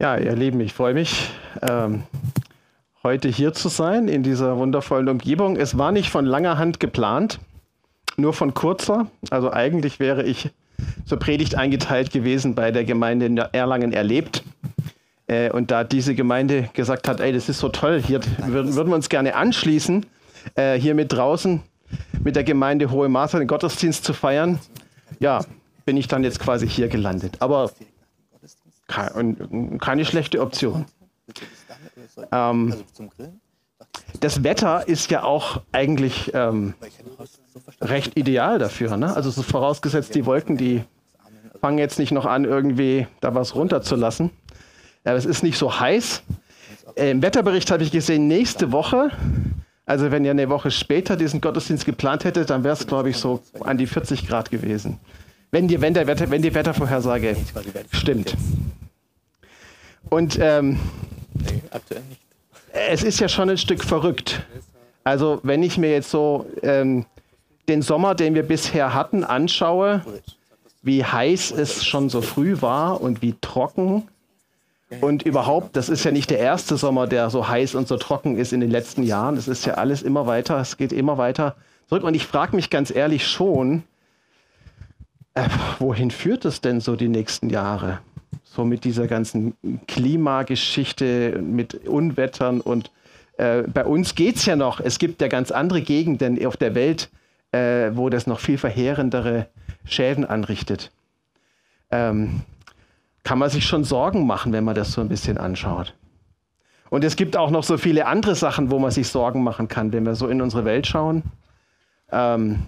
Ja, 0.00 0.16
ihr 0.16 0.36
Lieben, 0.36 0.60
ich 0.60 0.74
freue 0.74 0.94
mich, 0.94 1.28
ähm, 1.60 2.04
heute 3.02 3.28
hier 3.28 3.52
zu 3.52 3.68
sein 3.68 4.06
in 4.06 4.22
dieser 4.22 4.56
wundervollen 4.56 5.08
Umgebung. 5.08 5.56
Es 5.56 5.76
war 5.76 5.90
nicht 5.90 6.08
von 6.08 6.24
langer 6.24 6.56
Hand 6.56 6.78
geplant, 6.78 7.40
nur 8.16 8.32
von 8.32 8.54
kurzer. 8.54 9.08
Also 9.30 9.52
eigentlich 9.52 9.98
wäre 9.98 10.22
ich 10.22 10.50
zur 11.04 11.18
Predigt 11.18 11.56
eingeteilt 11.56 12.12
gewesen 12.12 12.54
bei 12.54 12.70
der 12.70 12.84
Gemeinde 12.84 13.26
in 13.26 13.38
Erlangen 13.38 13.92
erlebt. 13.92 14.44
Äh, 15.26 15.50
und 15.50 15.72
da 15.72 15.82
diese 15.82 16.14
Gemeinde 16.14 16.70
gesagt 16.74 17.08
hat, 17.08 17.18
ey, 17.18 17.32
das 17.32 17.48
ist 17.48 17.58
so 17.58 17.68
toll, 17.68 18.00
hier 18.00 18.20
würden, 18.46 18.76
würden 18.76 18.90
wir 18.90 18.94
uns 18.94 19.08
gerne 19.08 19.34
anschließen, 19.34 20.06
äh, 20.54 20.78
hier 20.78 20.94
mit 20.94 21.12
draußen 21.12 21.60
mit 22.22 22.36
der 22.36 22.44
Gemeinde 22.44 22.92
Hohe 22.92 23.08
Martha 23.08 23.40
den 23.40 23.48
Gottesdienst 23.48 24.04
zu 24.04 24.12
feiern, 24.12 24.60
ja, 25.18 25.40
bin 25.84 25.96
ich 25.96 26.06
dann 26.06 26.22
jetzt 26.22 26.38
quasi 26.38 26.68
hier 26.68 26.86
gelandet. 26.86 27.38
Aber 27.40 27.72
keine 28.88 30.04
schlechte 30.04 30.40
Option. 30.40 30.86
Ähm, 32.32 32.74
das 34.20 34.42
Wetter 34.42 34.88
ist 34.88 35.10
ja 35.10 35.22
auch 35.22 35.60
eigentlich 35.72 36.32
ähm, 36.34 36.74
recht 37.80 38.16
ideal 38.18 38.58
dafür. 38.58 38.96
Ne? 38.96 39.14
Also 39.14 39.30
so 39.30 39.42
vorausgesetzt, 39.42 40.14
die 40.14 40.26
Wolken, 40.26 40.56
die 40.56 40.82
fangen 41.60 41.78
jetzt 41.78 41.98
nicht 41.98 42.12
noch 42.12 42.26
an, 42.26 42.44
irgendwie 42.44 43.06
da 43.20 43.34
was 43.34 43.54
runterzulassen. 43.54 44.30
Ja, 45.04 45.14
es 45.14 45.26
ist 45.26 45.42
nicht 45.42 45.58
so 45.58 45.78
heiß. 45.78 46.22
Äh, 46.96 47.10
Im 47.10 47.22
Wetterbericht 47.22 47.70
habe 47.70 47.82
ich 47.82 47.92
gesehen, 47.92 48.26
nächste 48.26 48.72
Woche, 48.72 49.10
also 49.86 50.10
wenn 50.10 50.24
ihr 50.24 50.32
eine 50.32 50.48
Woche 50.48 50.70
später 50.70 51.16
diesen 51.16 51.40
Gottesdienst 51.40 51.84
geplant 51.84 52.24
hättet, 52.24 52.50
dann 52.50 52.64
wäre 52.64 52.74
es, 52.74 52.86
glaube 52.86 53.10
ich, 53.10 53.16
so 53.16 53.42
an 53.60 53.78
die 53.78 53.86
40 53.86 54.26
Grad 54.26 54.50
gewesen. 54.50 54.98
Wenn 55.50 55.66
die, 55.66 55.80
wenn, 55.80 55.94
der 55.94 56.06
Wetter, 56.06 56.30
wenn 56.30 56.42
die 56.42 56.54
Wettervorhersage 56.54 57.36
stimmt. 57.90 58.36
Und 60.08 60.38
ähm, 60.40 60.78
nee, 61.34 61.62
aktuell 61.70 62.02
nicht. 62.08 62.20
Es 62.72 63.02
ist 63.02 63.20
ja 63.20 63.28
schon 63.28 63.50
ein 63.50 63.58
Stück 63.58 63.84
verrückt. 63.84 64.46
Also 65.04 65.40
wenn 65.42 65.62
ich 65.62 65.78
mir 65.78 65.90
jetzt 65.90 66.10
so 66.10 66.46
ähm, 66.62 67.06
den 67.68 67.82
Sommer, 67.82 68.14
den 68.14 68.34
wir 68.34 68.42
bisher 68.42 68.94
hatten, 68.94 69.24
anschaue, 69.24 70.02
wie 70.82 71.04
heiß 71.04 71.50
es 71.52 71.84
schon 71.84 72.08
so 72.08 72.20
früh 72.20 72.60
war 72.60 73.00
und 73.00 73.22
wie 73.22 73.34
trocken. 73.40 74.08
Und 75.02 75.22
überhaupt, 75.22 75.76
das 75.76 75.90
ist 75.90 76.04
ja 76.04 76.10
nicht 76.10 76.30
der 76.30 76.38
erste 76.38 76.78
Sommer, 76.78 77.06
der 77.06 77.28
so 77.28 77.46
heiß 77.46 77.74
und 77.74 77.88
so 77.88 77.98
trocken 77.98 78.38
ist 78.38 78.54
in 78.54 78.60
den 78.60 78.70
letzten 78.70 79.02
Jahren. 79.02 79.36
Es 79.36 79.46
ist 79.46 79.66
ja 79.66 79.74
alles 79.74 80.02
immer 80.02 80.26
weiter, 80.26 80.58
es 80.58 80.78
geht 80.78 80.92
immer 80.92 81.18
weiter 81.18 81.56
zurück. 81.88 82.04
Und 82.04 82.14
ich 82.14 82.26
frage 82.26 82.56
mich 82.56 82.70
ganz 82.70 82.90
ehrlich 82.90 83.26
schon, 83.26 83.82
äh, 85.34 85.46
wohin 85.78 86.10
führt 86.10 86.46
es 86.46 86.62
denn 86.62 86.80
so 86.80 86.96
die 86.96 87.08
nächsten 87.08 87.50
Jahre? 87.50 88.00
So 88.58 88.64
mit 88.64 88.82
dieser 88.82 89.06
ganzen 89.06 89.54
Klimageschichte, 89.86 91.40
mit 91.40 91.86
Unwettern 91.86 92.60
und 92.60 92.90
äh, 93.36 93.62
bei 93.62 93.84
uns 93.84 94.16
geht 94.16 94.34
es 94.34 94.46
ja 94.46 94.56
noch. 94.56 94.80
Es 94.80 94.98
gibt 94.98 95.22
ja 95.22 95.28
ganz 95.28 95.52
andere 95.52 95.80
Gegenden 95.80 96.44
auf 96.44 96.56
der 96.56 96.74
Welt, 96.74 97.08
äh, 97.52 97.92
wo 97.94 98.08
das 98.08 98.26
noch 98.26 98.40
viel 98.40 98.58
verheerendere 98.58 99.46
Schäden 99.84 100.24
anrichtet. 100.24 100.90
Ähm, 101.92 102.40
kann 103.22 103.38
man 103.38 103.48
sich 103.48 103.64
schon 103.64 103.84
Sorgen 103.84 104.26
machen, 104.26 104.52
wenn 104.52 104.64
man 104.64 104.74
das 104.74 104.90
so 104.90 105.02
ein 105.02 105.08
bisschen 105.08 105.38
anschaut. 105.38 105.94
Und 106.90 107.04
es 107.04 107.14
gibt 107.14 107.36
auch 107.36 107.52
noch 107.52 107.62
so 107.62 107.78
viele 107.78 108.06
andere 108.06 108.34
Sachen, 108.34 108.72
wo 108.72 108.80
man 108.80 108.90
sich 108.90 109.06
Sorgen 109.06 109.44
machen 109.44 109.68
kann, 109.68 109.92
wenn 109.92 110.04
wir 110.04 110.16
so 110.16 110.26
in 110.26 110.42
unsere 110.42 110.64
Welt 110.64 110.88
schauen. 110.88 111.22
Ähm, 112.10 112.58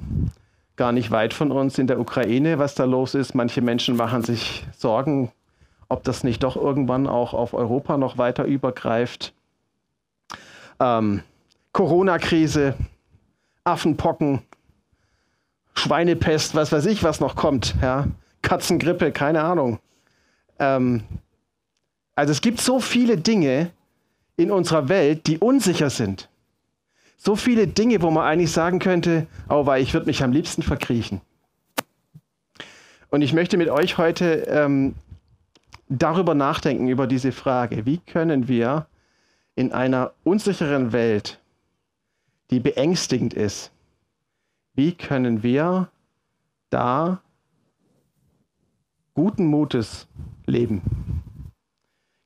gar 0.76 0.92
nicht 0.92 1.10
weit 1.10 1.34
von 1.34 1.50
uns 1.50 1.78
in 1.78 1.88
der 1.88 1.98
Ukraine, 1.98 2.60
was 2.60 2.76
da 2.76 2.84
los 2.84 3.16
ist. 3.16 3.34
Manche 3.34 3.60
Menschen 3.60 3.96
machen 3.96 4.22
sich 4.22 4.64
Sorgen, 4.78 5.32
ob 5.90 6.04
das 6.04 6.24
nicht 6.24 6.42
doch 6.44 6.56
irgendwann 6.56 7.06
auch 7.06 7.34
auf 7.34 7.52
Europa 7.52 7.98
noch 7.98 8.16
weiter 8.16 8.44
übergreift. 8.44 9.34
Ähm, 10.78 11.22
Corona-Krise, 11.72 12.74
Affenpocken, 13.64 14.40
Schweinepest, 15.74 16.54
was 16.54 16.72
weiß 16.72 16.86
ich, 16.86 17.02
was 17.02 17.20
noch 17.20 17.36
kommt. 17.36 17.74
Ja? 17.82 18.06
Katzengrippe, 18.42 19.10
keine 19.12 19.42
Ahnung. 19.42 19.80
Ähm, 20.58 21.02
also 22.14 22.30
es 22.30 22.40
gibt 22.40 22.60
so 22.60 22.80
viele 22.80 23.16
Dinge 23.16 23.70
in 24.36 24.52
unserer 24.52 24.88
Welt, 24.88 25.26
die 25.26 25.38
unsicher 25.38 25.90
sind. 25.90 26.28
So 27.16 27.34
viele 27.34 27.66
Dinge, 27.66 28.00
wo 28.00 28.10
man 28.10 28.24
eigentlich 28.24 28.52
sagen 28.52 28.78
könnte, 28.78 29.26
oh, 29.48 29.66
weil 29.66 29.82
ich 29.82 29.92
würde 29.92 30.06
mich 30.06 30.22
am 30.22 30.32
liebsten 30.32 30.62
verkriechen. 30.62 31.20
Und 33.10 33.22
ich 33.22 33.32
möchte 33.32 33.56
mit 33.56 33.68
euch 33.68 33.98
heute 33.98 34.46
ähm, 34.48 34.94
darüber 35.90 36.34
nachdenken, 36.34 36.88
über 36.88 37.06
diese 37.06 37.32
Frage, 37.32 37.84
wie 37.84 37.98
können 37.98 38.48
wir 38.48 38.86
in 39.54 39.72
einer 39.72 40.12
unsicheren 40.24 40.92
Welt, 40.92 41.38
die 42.50 42.60
beängstigend 42.60 43.34
ist, 43.34 43.70
wie 44.72 44.92
können 44.92 45.42
wir 45.42 45.90
da 46.70 47.20
guten 49.12 49.44
Mutes 49.44 50.06
leben? 50.46 50.80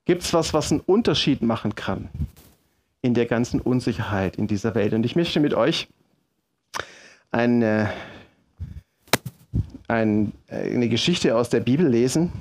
Gibt 0.04 0.22
es 0.22 0.32
was, 0.32 0.54
was 0.54 0.70
einen 0.70 0.80
Unterschied 0.80 1.42
machen 1.42 1.74
kann? 1.74 2.08
in 3.04 3.12
der 3.12 3.26
ganzen 3.26 3.60
Unsicherheit 3.60 4.36
in 4.36 4.46
dieser 4.46 4.74
Welt. 4.74 4.94
Und 4.94 5.04
ich 5.04 5.14
möchte 5.14 5.38
mit 5.38 5.52
euch 5.52 5.88
eine, 7.30 7.92
eine, 9.86 10.32
eine 10.48 10.88
Geschichte 10.88 11.36
aus 11.36 11.50
der 11.50 11.60
Bibel 11.60 11.86
lesen. 11.86 12.32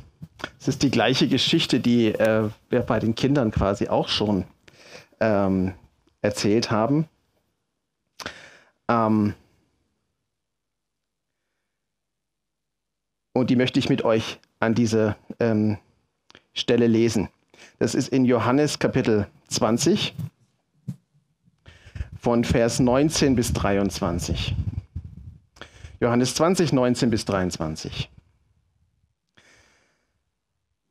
Es 0.60 0.68
ist 0.68 0.84
die 0.84 0.92
gleiche 0.92 1.28
Geschichte, 1.28 1.80
die 1.80 2.08
äh, 2.08 2.50
wir 2.70 2.82
bei 2.82 3.00
den 3.00 3.16
Kindern 3.16 3.52
quasi 3.52 3.88
auch 3.88 4.08
schon 4.08 4.46
ähm, 5.20 5.74
erzählt 6.22 6.72
haben. 6.72 7.08
Ähm, 8.90 9.34
und 13.34 13.50
die 13.50 13.56
möchte 13.56 13.80
ich 13.80 13.90
mit 13.90 14.04
euch 14.04 14.40
an 14.60 14.76
dieser 14.76 15.18
ähm, 15.40 15.78
Stelle 16.54 16.88
lesen. 16.88 17.30
Das 17.80 17.96
ist 17.96 18.10
in 18.10 18.26
Johannes 18.26 18.80
Kapitel 18.80 19.28
20 19.48 20.14
von 22.20 22.44
Vers 22.44 22.80
19 22.80 23.36
bis 23.36 23.54
23. 23.54 24.56
Johannes 26.00 26.36
20, 26.36 26.74
19 26.74 27.10
bis 27.10 27.26
23. 27.26 28.10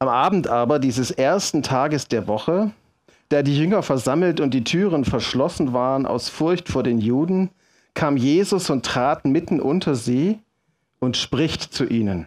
Am 0.02 0.08
Abend 0.08 0.48
aber 0.48 0.80
dieses 0.80 1.12
ersten 1.12 1.62
Tages 1.62 2.08
der 2.08 2.26
Woche, 2.26 2.72
da 3.28 3.42
die 3.42 3.56
Jünger 3.56 3.84
versammelt 3.84 4.40
und 4.40 4.52
die 4.52 4.64
Türen 4.64 5.04
verschlossen 5.04 5.72
waren 5.72 6.06
aus 6.06 6.28
Furcht 6.28 6.68
vor 6.68 6.82
den 6.82 6.98
Juden, 6.98 7.50
kam 7.94 8.16
Jesus 8.16 8.68
und 8.68 8.84
trat 8.84 9.24
mitten 9.24 9.60
unter 9.60 9.94
sie 9.94 10.40
und 10.98 11.16
spricht 11.16 11.72
zu 11.72 11.84
ihnen, 11.84 12.26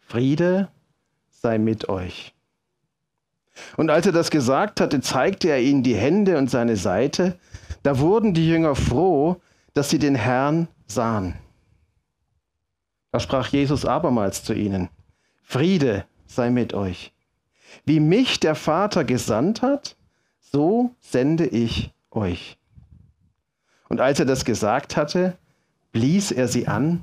Friede 0.00 0.70
sei 1.28 1.58
mit 1.58 1.90
euch. 1.90 2.32
Und 3.76 3.90
als 3.90 4.06
er 4.06 4.12
das 4.12 4.30
gesagt 4.30 4.80
hatte, 4.80 5.02
zeigte 5.02 5.50
er 5.50 5.60
ihnen 5.60 5.82
die 5.82 5.96
Hände 5.96 6.38
und 6.38 6.48
seine 6.48 6.76
Seite. 6.76 7.38
Da 7.82 7.98
wurden 7.98 8.32
die 8.32 8.48
Jünger 8.48 8.76
froh, 8.76 9.42
dass 9.74 9.90
sie 9.90 9.98
den 9.98 10.14
Herrn 10.14 10.68
sahen. 10.86 11.34
Da 13.10 13.20
sprach 13.20 13.48
Jesus 13.48 13.84
abermals 13.84 14.42
zu 14.42 14.54
ihnen, 14.54 14.88
Friede 15.42 16.06
sei 16.34 16.50
mit 16.50 16.74
euch. 16.74 17.12
Wie 17.84 18.00
mich 18.00 18.40
der 18.40 18.54
Vater 18.54 19.04
gesandt 19.04 19.62
hat, 19.62 19.96
so 20.40 20.94
sende 21.00 21.46
ich 21.46 21.92
euch. 22.10 22.58
Und 23.88 24.00
als 24.00 24.18
er 24.18 24.26
das 24.26 24.44
gesagt 24.44 24.96
hatte, 24.96 25.36
blies 25.92 26.30
er 26.30 26.48
sie 26.48 26.66
an 26.68 27.02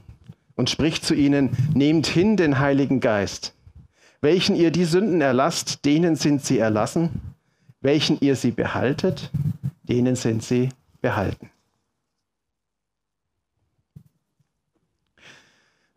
und 0.55 0.69
spricht 0.69 1.05
zu 1.05 1.13
ihnen, 1.13 1.55
nehmt 1.73 2.07
hin 2.07 2.37
den 2.37 2.59
Heiligen 2.59 2.99
Geist. 2.99 3.53
Welchen 4.21 4.55
ihr 4.55 4.71
die 4.71 4.85
Sünden 4.85 5.21
erlasst, 5.21 5.85
denen 5.85 6.15
sind 6.15 6.43
sie 6.43 6.59
erlassen. 6.59 7.21
Welchen 7.81 8.19
ihr 8.19 8.35
sie 8.35 8.51
behaltet, 8.51 9.31
denen 9.83 10.15
sind 10.15 10.43
sie 10.43 10.69
behalten. 11.01 11.49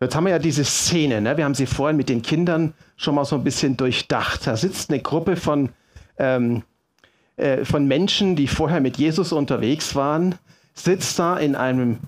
Jetzt 0.03 0.15
haben 0.15 0.25
wir 0.25 0.31
ja 0.31 0.39
diese 0.39 0.65
Szene, 0.65 1.21
ne? 1.21 1.37
wir 1.37 1.45
haben 1.45 1.55
sie 1.55 1.65
vorhin 1.65 1.97
mit 1.97 2.09
den 2.09 2.21
Kindern 2.21 2.73
schon 2.97 3.15
mal 3.15 3.25
so 3.25 3.35
ein 3.35 3.43
bisschen 3.43 3.77
durchdacht. 3.77 4.45
Da 4.45 4.57
sitzt 4.57 4.89
eine 4.89 5.01
Gruppe 5.01 5.35
von, 5.35 5.69
ähm, 6.17 6.63
äh, 7.37 7.63
von 7.65 7.87
Menschen, 7.87 8.35
die 8.35 8.47
vorher 8.47 8.81
mit 8.81 8.97
Jesus 8.97 9.31
unterwegs 9.31 9.95
waren, 9.95 10.35
sitzt 10.73 11.19
da 11.19 11.37
in 11.37 11.55
einem 11.55 11.99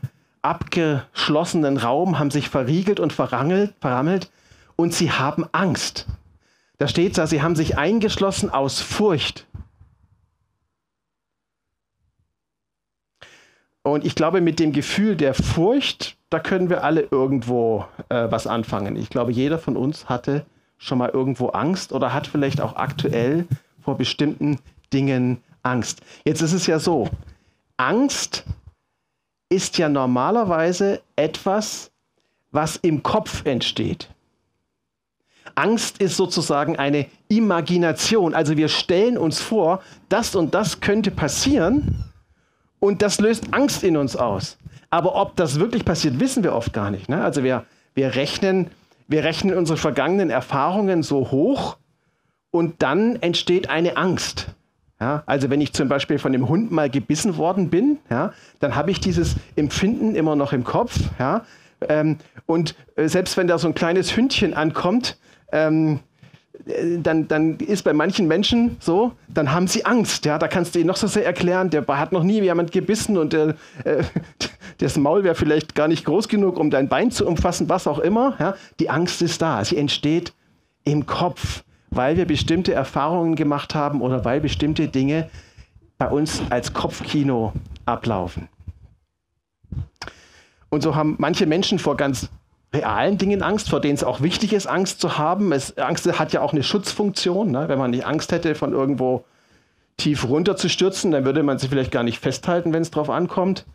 abgeschlossenen 0.41 1.77
Raum, 1.77 2.19
haben 2.19 2.31
sich 2.31 2.49
verriegelt 2.49 2.99
und 2.99 3.13
verrangelt, 3.13 3.73
verrammelt 3.79 4.29
und 4.75 4.93
sie 4.93 5.11
haben 5.11 5.45
Angst. 5.51 6.05
Da 6.77 6.87
steht 6.87 7.17
da, 7.17 7.25
sie 7.25 7.41
haben 7.41 7.55
sich 7.55 7.77
eingeschlossen 7.77 8.49
aus 8.49 8.81
Furcht. 8.81 9.47
Und 13.81 14.03
ich 14.03 14.15
glaube, 14.15 14.41
mit 14.41 14.59
dem 14.59 14.71
Gefühl 14.71 15.15
der 15.15 15.33
Furcht, 15.33 16.14
da 16.29 16.39
können 16.39 16.69
wir 16.69 16.83
alle 16.83 17.07
irgendwo 17.11 17.85
äh, 18.09 18.27
was 18.29 18.47
anfangen. 18.47 18.95
Ich 18.95 19.09
glaube, 19.09 19.31
jeder 19.31 19.59
von 19.59 19.77
uns 19.77 20.09
hatte 20.09 20.45
schon 20.77 20.97
mal 20.97 21.09
irgendwo 21.09 21.49
Angst 21.49 21.93
oder 21.93 22.13
hat 22.13 22.27
vielleicht 22.27 22.61
auch 22.61 22.75
aktuell 22.75 23.47
vor 23.81 23.97
bestimmten 23.97 24.59
Dingen 24.91 25.41
Angst. 25.63 26.01
Jetzt 26.25 26.41
ist 26.41 26.53
es 26.53 26.67
ja 26.67 26.79
so, 26.79 27.09
Angst 27.77 28.45
ist 29.49 29.77
ja 29.77 29.89
normalerweise 29.89 31.01
etwas, 31.15 31.91
was 32.51 32.77
im 32.77 33.03
Kopf 33.03 33.45
entsteht. 33.45 34.09
Angst 35.55 36.01
ist 36.01 36.17
sozusagen 36.17 36.77
eine 36.77 37.05
Imagination. 37.29 38.33
Also 38.33 38.57
wir 38.57 38.67
stellen 38.67 39.17
uns 39.17 39.39
vor, 39.39 39.81
das 40.09 40.35
und 40.35 40.53
das 40.53 40.81
könnte 40.81 41.11
passieren 41.11 42.03
und 42.79 43.01
das 43.01 43.19
löst 43.19 43.53
Angst 43.53 43.83
in 43.83 43.95
uns 43.95 44.15
aus. 44.15 44.57
Aber 44.95 45.15
ob 45.15 45.35
das 45.35 45.59
wirklich 45.59 45.83
passiert, 45.83 46.21
wissen 46.21 46.41
wir 46.41 46.53
oft 46.53 46.71
gar 46.71 46.89
nicht. 46.89 47.09
Ne? 47.09 47.21
Also 47.21 47.43
wir, 47.43 47.65
wir, 47.95 48.15
rechnen, 48.15 48.67
wir 49.09 49.25
rechnen 49.25 49.53
unsere 49.53 49.77
vergangenen 49.77 50.29
Erfahrungen 50.29 51.03
so 51.03 51.31
hoch 51.31 51.75
und 52.49 52.81
dann 52.81 53.17
entsteht 53.17 53.69
eine 53.69 53.97
Angst. 53.97 54.47
Ja, 55.01 55.23
also 55.25 55.49
wenn 55.49 55.59
ich 55.59 55.73
zum 55.73 55.89
Beispiel 55.89 56.17
von 56.17 56.31
dem 56.31 56.47
Hund 56.47 56.71
mal 56.71 56.89
gebissen 56.89 57.35
worden 57.35 57.69
bin, 57.69 57.97
ja, 58.09 58.31
dann 58.61 58.77
habe 58.77 58.89
ich 58.89 59.01
dieses 59.01 59.35
Empfinden 59.57 60.15
immer 60.15 60.37
noch 60.37 60.53
im 60.53 60.63
Kopf. 60.63 60.97
Ja, 61.19 61.43
ähm, 61.89 62.19
und 62.45 62.73
äh, 62.95 63.09
selbst 63.09 63.35
wenn 63.35 63.47
da 63.47 63.57
so 63.57 63.67
ein 63.67 63.75
kleines 63.75 64.15
Hündchen 64.15 64.53
ankommt, 64.53 65.17
ähm, 65.51 65.99
äh, 66.67 66.99
dann, 66.99 67.27
dann 67.27 67.57
ist 67.57 67.83
bei 67.83 67.91
manchen 67.91 68.29
Menschen 68.29 68.77
so, 68.79 69.11
dann 69.27 69.51
haben 69.51 69.67
sie 69.67 69.85
Angst. 69.85 70.23
Ja, 70.23 70.37
da 70.37 70.47
kannst 70.47 70.73
du 70.73 70.79
ihnen 70.79 70.87
noch 70.87 70.95
so 70.95 71.07
sehr 71.07 71.25
erklären, 71.25 71.69
der 71.69 71.85
hat 71.85 72.13
noch 72.13 72.23
nie 72.23 72.41
jemand 72.41 72.71
gebissen 72.71 73.17
und 73.17 73.33
der, 73.33 73.55
äh, 73.83 74.03
das 74.79 74.97
Maul 74.97 75.23
wäre 75.23 75.35
vielleicht 75.35 75.75
gar 75.75 75.87
nicht 75.87 76.05
groß 76.05 76.27
genug, 76.27 76.57
um 76.57 76.69
dein 76.69 76.89
Bein 76.89 77.11
zu 77.11 77.25
umfassen, 77.25 77.69
was 77.69 77.87
auch 77.87 77.99
immer. 77.99 78.35
Ja, 78.39 78.55
die 78.79 78.89
Angst 78.89 79.21
ist 79.21 79.41
da. 79.41 79.63
Sie 79.63 79.77
entsteht 79.77 80.33
im 80.83 81.05
Kopf 81.05 81.63
weil 81.95 82.17
wir 82.17 82.25
bestimmte 82.25 82.73
Erfahrungen 82.73 83.35
gemacht 83.35 83.73
haben 83.73 84.01
oder 84.01 84.25
weil 84.25 84.41
bestimmte 84.41 84.87
Dinge 84.87 85.29
bei 85.97 86.09
uns 86.09 86.41
als 86.49 86.73
Kopfkino 86.73 87.53
ablaufen. 87.85 88.49
Und 90.69 90.81
so 90.83 90.95
haben 90.95 91.15
manche 91.19 91.45
Menschen 91.45 91.79
vor 91.79 91.95
ganz 91.95 92.29
realen 92.73 93.17
Dingen 93.17 93.41
Angst, 93.41 93.69
vor 93.69 93.79
denen 93.79 93.93
es 93.93 94.03
auch 94.03 94.21
wichtig 94.21 94.51
ist, 94.51 94.67
Angst 94.67 94.99
zu 94.99 95.17
haben. 95.17 95.53
Es, 95.53 95.77
Angst 95.77 96.05
hat 96.19 96.33
ja 96.33 96.41
auch 96.41 96.51
eine 96.51 96.63
Schutzfunktion. 96.63 97.51
Ne? 97.51 97.69
Wenn 97.69 97.79
man 97.79 97.91
nicht 97.91 98.05
Angst 98.05 98.33
hätte, 98.33 98.55
von 98.55 98.73
irgendwo 98.73 99.23
tief 99.95 100.27
runter 100.27 100.57
zu 100.57 100.67
stürzen, 100.67 101.11
dann 101.11 101.23
würde 101.23 101.43
man 101.43 101.57
sie 101.57 101.69
vielleicht 101.69 101.91
gar 101.91 102.03
nicht 102.03 102.19
festhalten, 102.19 102.73
wenn 102.73 102.81
es 102.81 102.91
drauf 102.91 103.09
ankommt. 103.09 103.65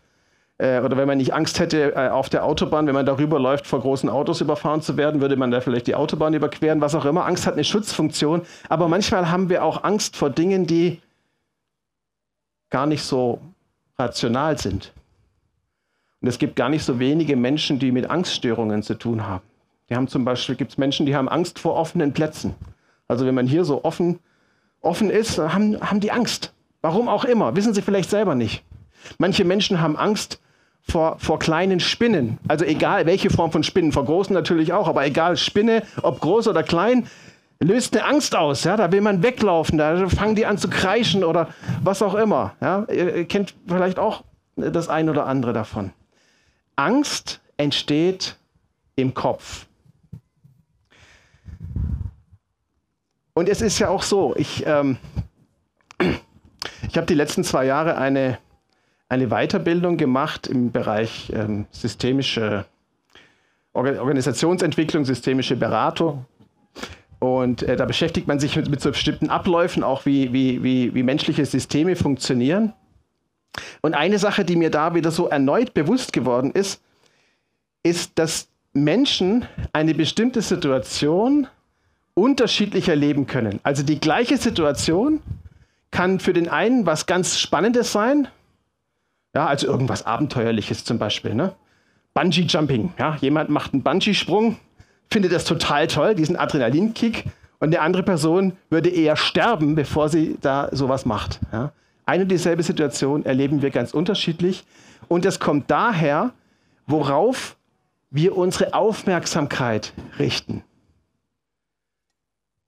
Äh, 0.61 0.79
oder 0.81 0.95
wenn 0.95 1.07
man 1.07 1.17
nicht 1.17 1.33
Angst 1.33 1.59
hätte, 1.59 1.95
äh, 1.95 2.09
auf 2.09 2.29
der 2.29 2.45
Autobahn, 2.45 2.85
wenn 2.85 2.93
man 2.93 3.05
darüber 3.07 3.39
läuft, 3.39 3.65
vor 3.65 3.81
großen 3.81 4.09
Autos 4.09 4.41
überfahren 4.41 4.83
zu 4.83 4.95
werden, 4.95 5.19
würde 5.19 5.35
man 5.35 5.49
da 5.49 5.59
vielleicht 5.59 5.87
die 5.87 5.95
Autobahn 5.95 6.35
überqueren, 6.35 6.81
was 6.81 6.93
auch 6.93 7.05
immer. 7.05 7.25
Angst 7.25 7.47
hat 7.47 7.55
eine 7.55 7.63
Schutzfunktion. 7.63 8.43
Aber 8.69 8.87
manchmal 8.87 9.31
haben 9.31 9.49
wir 9.49 9.63
auch 9.63 9.83
Angst 9.83 10.15
vor 10.15 10.29
Dingen, 10.29 10.67
die 10.67 11.01
gar 12.69 12.85
nicht 12.85 13.01
so 13.01 13.41
rational 13.97 14.59
sind. 14.59 14.93
Und 16.21 16.27
es 16.27 16.37
gibt 16.37 16.55
gar 16.55 16.69
nicht 16.69 16.83
so 16.83 16.99
wenige 16.99 17.35
Menschen, 17.35 17.79
die 17.79 17.91
mit 17.91 18.11
Angststörungen 18.11 18.83
zu 18.83 18.93
tun 18.93 19.25
haben. 19.27 19.43
Die 19.89 19.95
haben 19.95 20.07
zum 20.07 20.23
Beispiel, 20.25 20.53
gibt 20.53 20.73
es 20.73 20.77
Menschen, 20.77 21.07
die 21.07 21.15
haben 21.15 21.27
Angst 21.27 21.57
vor 21.57 21.73
offenen 21.73 22.13
Plätzen. 22.13 22.53
Also 23.07 23.25
wenn 23.25 23.33
man 23.33 23.47
hier 23.47 23.65
so 23.65 23.83
offen, 23.83 24.19
offen 24.79 25.09
ist, 25.09 25.39
haben, 25.39 25.81
haben 25.81 26.01
die 26.01 26.11
Angst. 26.11 26.53
Warum 26.81 27.09
auch 27.09 27.25
immer, 27.25 27.55
wissen 27.55 27.73
sie 27.73 27.81
vielleicht 27.81 28.11
selber 28.11 28.35
nicht. 28.35 28.63
Manche 29.17 29.43
Menschen 29.43 29.81
haben 29.81 29.97
Angst 29.97 30.39
vor, 30.83 31.17
vor 31.19 31.39
kleinen 31.39 31.79
Spinnen. 31.79 32.37
Also 32.47 32.65
egal 32.65 33.05
welche 33.05 33.29
Form 33.29 33.51
von 33.51 33.63
Spinnen, 33.63 33.91
vor 33.91 34.05
großen 34.05 34.33
natürlich 34.33 34.73
auch, 34.73 34.87
aber 34.87 35.05
egal, 35.05 35.37
Spinne, 35.37 35.83
ob 36.01 36.19
groß 36.19 36.47
oder 36.47 36.63
klein, 36.63 37.07
löst 37.59 37.95
eine 37.95 38.05
Angst 38.05 38.35
aus. 38.35 38.63
Ja? 38.63 38.75
Da 38.77 38.91
will 38.91 39.01
man 39.01 39.23
weglaufen, 39.23 39.77
da 39.77 40.07
fangen 40.09 40.35
die 40.35 40.45
an 40.45 40.57
zu 40.57 40.69
kreischen 40.69 41.23
oder 41.23 41.49
was 41.83 42.01
auch 42.01 42.15
immer. 42.15 42.55
Ja? 42.61 42.85
Ihr 42.91 43.25
kennt 43.25 43.53
vielleicht 43.67 43.99
auch 43.99 44.23
das 44.55 44.89
ein 44.89 45.09
oder 45.09 45.25
andere 45.25 45.53
davon. 45.53 45.91
Angst 46.75 47.41
entsteht 47.57 48.37
im 48.95 49.13
Kopf. 49.13 49.67
Und 53.33 53.47
es 53.47 53.61
ist 53.61 53.79
ja 53.79 53.89
auch 53.89 54.03
so, 54.03 54.35
ich, 54.35 54.65
ähm, 54.65 54.97
ich 55.99 56.97
habe 56.97 57.07
die 57.07 57.13
letzten 57.13 57.43
zwei 57.43 57.65
Jahre 57.65 57.97
eine 57.97 58.39
eine 59.11 59.27
Weiterbildung 59.27 59.97
gemacht 59.97 60.47
im 60.47 60.71
Bereich 60.71 61.33
ähm, 61.35 61.65
systemische 61.71 62.65
Organisationsentwicklung, 63.73 65.03
systemische 65.03 65.57
Beratung. 65.57 66.25
Und 67.19 67.61
äh, 67.63 67.75
da 67.75 67.83
beschäftigt 67.83 68.29
man 68.29 68.39
sich 68.39 68.55
mit, 68.55 68.69
mit, 68.69 68.79
so 68.79 68.89
bestimmten 68.91 69.29
Abläufen, 69.29 69.83
auch 69.83 70.05
wie, 70.05 70.31
wie, 70.31 70.63
wie, 70.63 70.95
wie 70.95 71.03
menschliche 71.03 71.45
Systeme 71.45 71.97
funktionieren. 71.97 72.71
Und 73.81 73.95
eine 73.95 74.17
Sache, 74.17 74.45
die 74.45 74.55
mir 74.55 74.71
da 74.71 74.95
wieder 74.95 75.11
so 75.11 75.27
erneut 75.27 75.73
bewusst 75.73 76.13
geworden 76.13 76.51
ist, 76.51 76.81
ist, 77.83 78.17
dass 78.17 78.47
Menschen 78.71 79.45
eine 79.73 79.93
bestimmte 79.93 80.41
Situation 80.41 81.47
unterschiedlich 82.13 82.87
erleben 82.87 83.27
können. 83.27 83.59
Also 83.63 83.83
die 83.83 83.99
gleiche 83.99 84.37
Situation 84.37 85.21
kann 85.91 86.21
für 86.21 86.31
den 86.31 86.47
einen 86.47 86.85
was 86.85 87.07
ganz 87.07 87.39
Spannendes 87.39 87.91
sein, 87.91 88.29
ja, 89.35 89.45
also 89.45 89.67
irgendwas 89.67 90.05
Abenteuerliches 90.05 90.83
zum 90.83 90.97
Beispiel. 90.97 91.33
Ne? 91.33 91.53
Bungee 92.13 92.41
Jumping. 92.41 92.93
Ja? 92.99 93.17
Jemand 93.21 93.49
macht 93.49 93.73
einen 93.73 93.83
Bungee-Sprung, 93.83 94.57
findet 95.09 95.31
das 95.31 95.45
total 95.45 95.87
toll, 95.87 96.15
diesen 96.15 96.35
Adrenalinkick. 96.35 97.25
Und 97.59 97.67
eine 97.67 97.81
andere 97.81 98.03
Person 98.03 98.53
würde 98.69 98.89
eher 98.89 99.15
sterben, 99.15 99.75
bevor 99.75 100.09
sie 100.09 100.37
da 100.41 100.69
sowas 100.71 101.05
macht. 101.05 101.39
Ja? 101.51 101.71
Eine 102.05 102.23
und 102.23 102.29
dieselbe 102.29 102.63
Situation 102.63 103.25
erleben 103.25 103.61
wir 103.61 103.69
ganz 103.69 103.93
unterschiedlich. 103.93 104.65
Und 105.07 105.25
das 105.25 105.39
kommt 105.39 105.69
daher, 105.71 106.31
worauf 106.87 107.55
wir 108.09 108.35
unsere 108.35 108.73
Aufmerksamkeit 108.73 109.93
richten. 110.19 110.63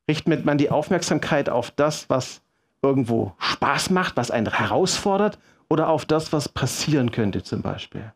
Richtet 0.10 0.46
man 0.46 0.58
die 0.58 0.70
Aufmerksamkeit 0.70 1.50
auf 1.50 1.72
das, 1.72 2.10
was 2.10 2.42
irgendwo 2.82 3.34
Spaß 3.40 3.90
macht, 3.90 4.16
was 4.16 4.32
einen 4.32 4.52
herausfordert, 4.52 5.38
oder 5.74 5.90
auf 5.90 6.06
das, 6.06 6.32
was 6.32 6.48
passieren 6.48 7.12
könnte 7.12 7.42
zum 7.42 7.64
Beispiel. 7.64 8.14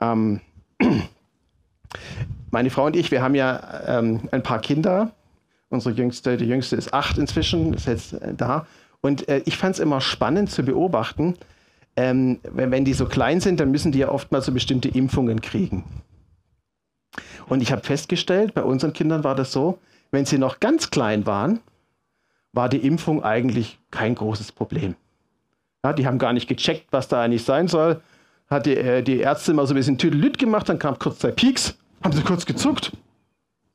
Ähm, 0.00 0.40
meine 2.50 2.70
Frau 2.70 2.86
und 2.86 2.96
ich, 2.96 3.10
wir 3.10 3.20
haben 3.20 3.34
ja 3.34 3.82
ähm, 3.86 4.26
ein 4.32 4.42
paar 4.42 4.60
Kinder. 4.60 5.12
Unsere 5.68 5.94
jüngste, 5.94 6.38
die 6.38 6.46
jüngste 6.46 6.76
ist 6.76 6.94
acht 6.94 7.18
inzwischen, 7.18 7.74
ist 7.74 7.86
jetzt 7.86 8.14
äh, 8.14 8.32
da. 8.32 8.66
Und 9.02 9.28
äh, 9.28 9.42
ich 9.44 9.58
fand 9.58 9.74
es 9.74 9.80
immer 9.80 10.00
spannend 10.00 10.50
zu 10.50 10.62
beobachten, 10.62 11.34
ähm, 11.94 12.40
wenn, 12.42 12.70
wenn 12.70 12.86
die 12.86 12.94
so 12.94 13.04
klein 13.04 13.42
sind, 13.42 13.60
dann 13.60 13.70
müssen 13.70 13.92
die 13.92 13.98
ja 13.98 14.08
oft 14.08 14.32
mal 14.32 14.40
so 14.40 14.50
bestimmte 14.50 14.88
Impfungen 14.88 15.42
kriegen. 15.42 15.84
Und 17.48 17.60
ich 17.60 17.70
habe 17.70 17.82
festgestellt, 17.82 18.54
bei 18.54 18.62
unseren 18.62 18.94
Kindern 18.94 19.24
war 19.24 19.34
das 19.34 19.52
so, 19.52 19.78
wenn 20.10 20.24
sie 20.24 20.38
noch 20.38 20.58
ganz 20.58 20.88
klein 20.88 21.26
waren, 21.26 21.60
war 22.54 22.70
die 22.70 22.78
Impfung 22.78 23.22
eigentlich 23.22 23.78
kein 23.90 24.14
großes 24.14 24.52
Problem. 24.52 24.96
Ja, 25.84 25.92
die 25.92 26.06
haben 26.06 26.18
gar 26.18 26.32
nicht 26.32 26.48
gecheckt, 26.48 26.86
was 26.90 27.08
da 27.08 27.22
eigentlich 27.22 27.44
sein 27.44 27.68
soll. 27.68 28.00
Hat 28.50 28.66
die, 28.66 28.76
äh, 28.76 29.02
die 29.02 29.22
Ärztin 29.22 29.56
mal 29.56 29.66
so 29.66 29.74
ein 29.74 29.76
bisschen 29.76 29.98
Tüdelüt 29.98 30.38
gemacht, 30.38 30.68
dann 30.68 30.78
kam 30.78 30.98
kurz 30.98 31.18
zwei 31.20 31.30
Peaks, 31.30 31.76
haben 32.02 32.12
sie 32.12 32.22
kurz 32.22 32.46
gezuckt, 32.46 32.92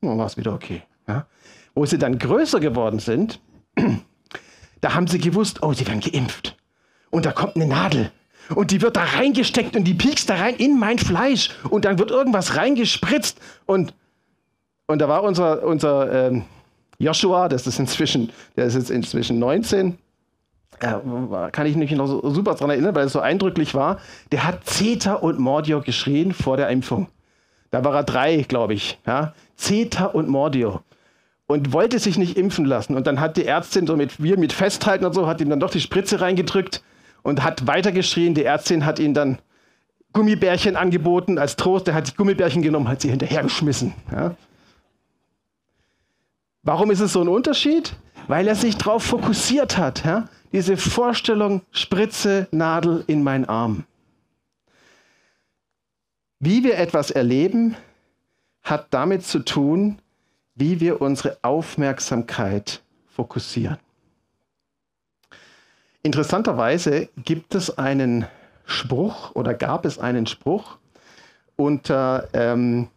dann 0.01 0.17
war 0.17 0.25
es 0.25 0.37
wieder 0.37 0.53
okay. 0.53 0.81
Ja. 1.07 1.27
Wo 1.75 1.85
sie 1.85 1.97
dann 1.97 2.19
größer 2.19 2.59
geworden 2.59 2.99
sind, 2.99 3.39
da 4.81 4.93
haben 4.95 5.07
sie 5.07 5.19
gewusst, 5.19 5.63
oh, 5.63 5.73
sie 5.73 5.87
werden 5.87 6.01
geimpft. 6.01 6.57
Und 7.09 7.25
da 7.25 7.31
kommt 7.31 7.55
eine 7.55 7.67
Nadel. 7.67 8.11
Und 8.55 8.71
die 8.71 8.81
wird 8.81 8.97
da 8.97 9.03
reingesteckt 9.03 9.75
und 9.75 9.85
die 9.85 9.93
piekst 9.93 10.29
da 10.29 10.35
rein 10.35 10.55
in 10.55 10.77
mein 10.77 10.99
Fleisch. 10.99 11.51
Und 11.69 11.85
dann 11.85 11.97
wird 11.99 12.11
irgendwas 12.11 12.57
reingespritzt. 12.57 13.39
Und, 13.65 13.93
und 14.87 14.99
da 14.99 15.07
war 15.07 15.23
unser, 15.23 15.63
unser 15.63 16.27
ähm, 16.27 16.43
Joshua, 16.97 17.47
das 17.47 17.67
ist 17.67 17.79
inzwischen, 17.79 18.31
der 18.55 18.65
ist 18.65 18.75
jetzt 18.75 18.91
inzwischen 18.91 19.39
19, 19.39 19.89
äh, 19.89 19.93
kann 20.79 21.65
ich 21.65 21.75
mich 21.75 21.91
noch 21.91 22.07
so, 22.07 22.29
super 22.29 22.53
daran 22.53 22.69
erinnern, 22.69 22.95
weil 22.95 23.05
es 23.05 23.13
so 23.13 23.19
eindrücklich 23.19 23.73
war, 23.73 23.99
der 24.31 24.45
hat 24.45 24.65
Zeta 24.65 25.13
und 25.13 25.39
Mordio 25.39 25.81
geschrien 25.81 26.33
vor 26.33 26.57
der 26.57 26.69
Impfung. 26.69 27.07
Da 27.71 27.83
war 27.83 27.95
er 27.95 28.03
drei, 28.03 28.43
glaube 28.47 28.73
ich. 28.73 28.99
Ja? 29.05 29.33
Zeta 29.55 30.05
und 30.05 30.27
Mordio. 30.27 30.81
Und 31.47 31.73
wollte 31.73 31.99
sich 31.99 32.17
nicht 32.17 32.37
impfen 32.37 32.65
lassen. 32.65 32.95
Und 32.95 33.07
dann 33.07 33.19
hat 33.19 33.35
die 33.35 33.45
Ärztin 33.45 33.87
so 33.87 33.95
mit, 33.95 34.21
wir 34.21 34.37
mit 34.37 34.53
Festhalten 34.53 35.05
und 35.05 35.13
so, 35.13 35.27
hat 35.27 35.41
ihm 35.41 35.49
dann 35.49 35.59
doch 35.59 35.71
die 35.71 35.81
Spritze 35.81 36.21
reingedrückt 36.21 36.83
und 37.23 37.43
hat 37.43 37.67
weitergeschrien. 37.67 38.33
Die 38.33 38.43
Ärztin 38.43 38.85
hat 38.85 38.99
ihm 38.99 39.13
dann 39.13 39.39
Gummibärchen 40.13 40.75
angeboten 40.75 41.37
als 41.37 41.55
Trost. 41.55 41.87
Der 41.87 41.95
hat 41.95 42.07
die 42.07 42.15
Gummibärchen 42.15 42.61
genommen, 42.61 42.87
hat 42.87 43.01
sie 43.01 43.09
hinterhergeschmissen. 43.09 43.93
Ja? 44.11 44.35
Warum 46.63 46.91
ist 46.91 47.01
es 47.01 47.13
so 47.13 47.21
ein 47.21 47.27
Unterschied? 47.27 47.93
Weil 48.27 48.47
er 48.47 48.55
sich 48.55 48.77
darauf 48.77 49.03
fokussiert 49.03 49.77
hat. 49.77 50.05
Ja? 50.05 50.29
diese 50.53 50.77
Vorstellung, 50.77 51.63
Spritze, 51.71 52.47
Nadel 52.51 53.03
in 53.07 53.23
meinen 53.23 53.45
Arm. 53.45 53.85
Wie 56.39 56.63
wir 56.63 56.77
etwas 56.77 57.09
erleben, 57.09 57.75
hat 58.61 58.87
damit 58.91 59.25
zu 59.25 59.39
tun, 59.39 59.99
wie 60.55 60.79
wir 60.79 61.01
unsere 61.01 61.37
Aufmerksamkeit 61.41 62.81
fokussieren. 63.07 63.79
Interessanterweise 66.03 67.09
gibt 67.17 67.55
es 67.55 67.77
einen 67.77 68.27
Spruch 68.65 69.33
oder 69.33 69.53
gab 69.53 69.85
es 69.85 69.97
einen 69.97 70.27
Spruch 70.27 70.77
unter 71.55 72.27
ähm, 72.33 72.89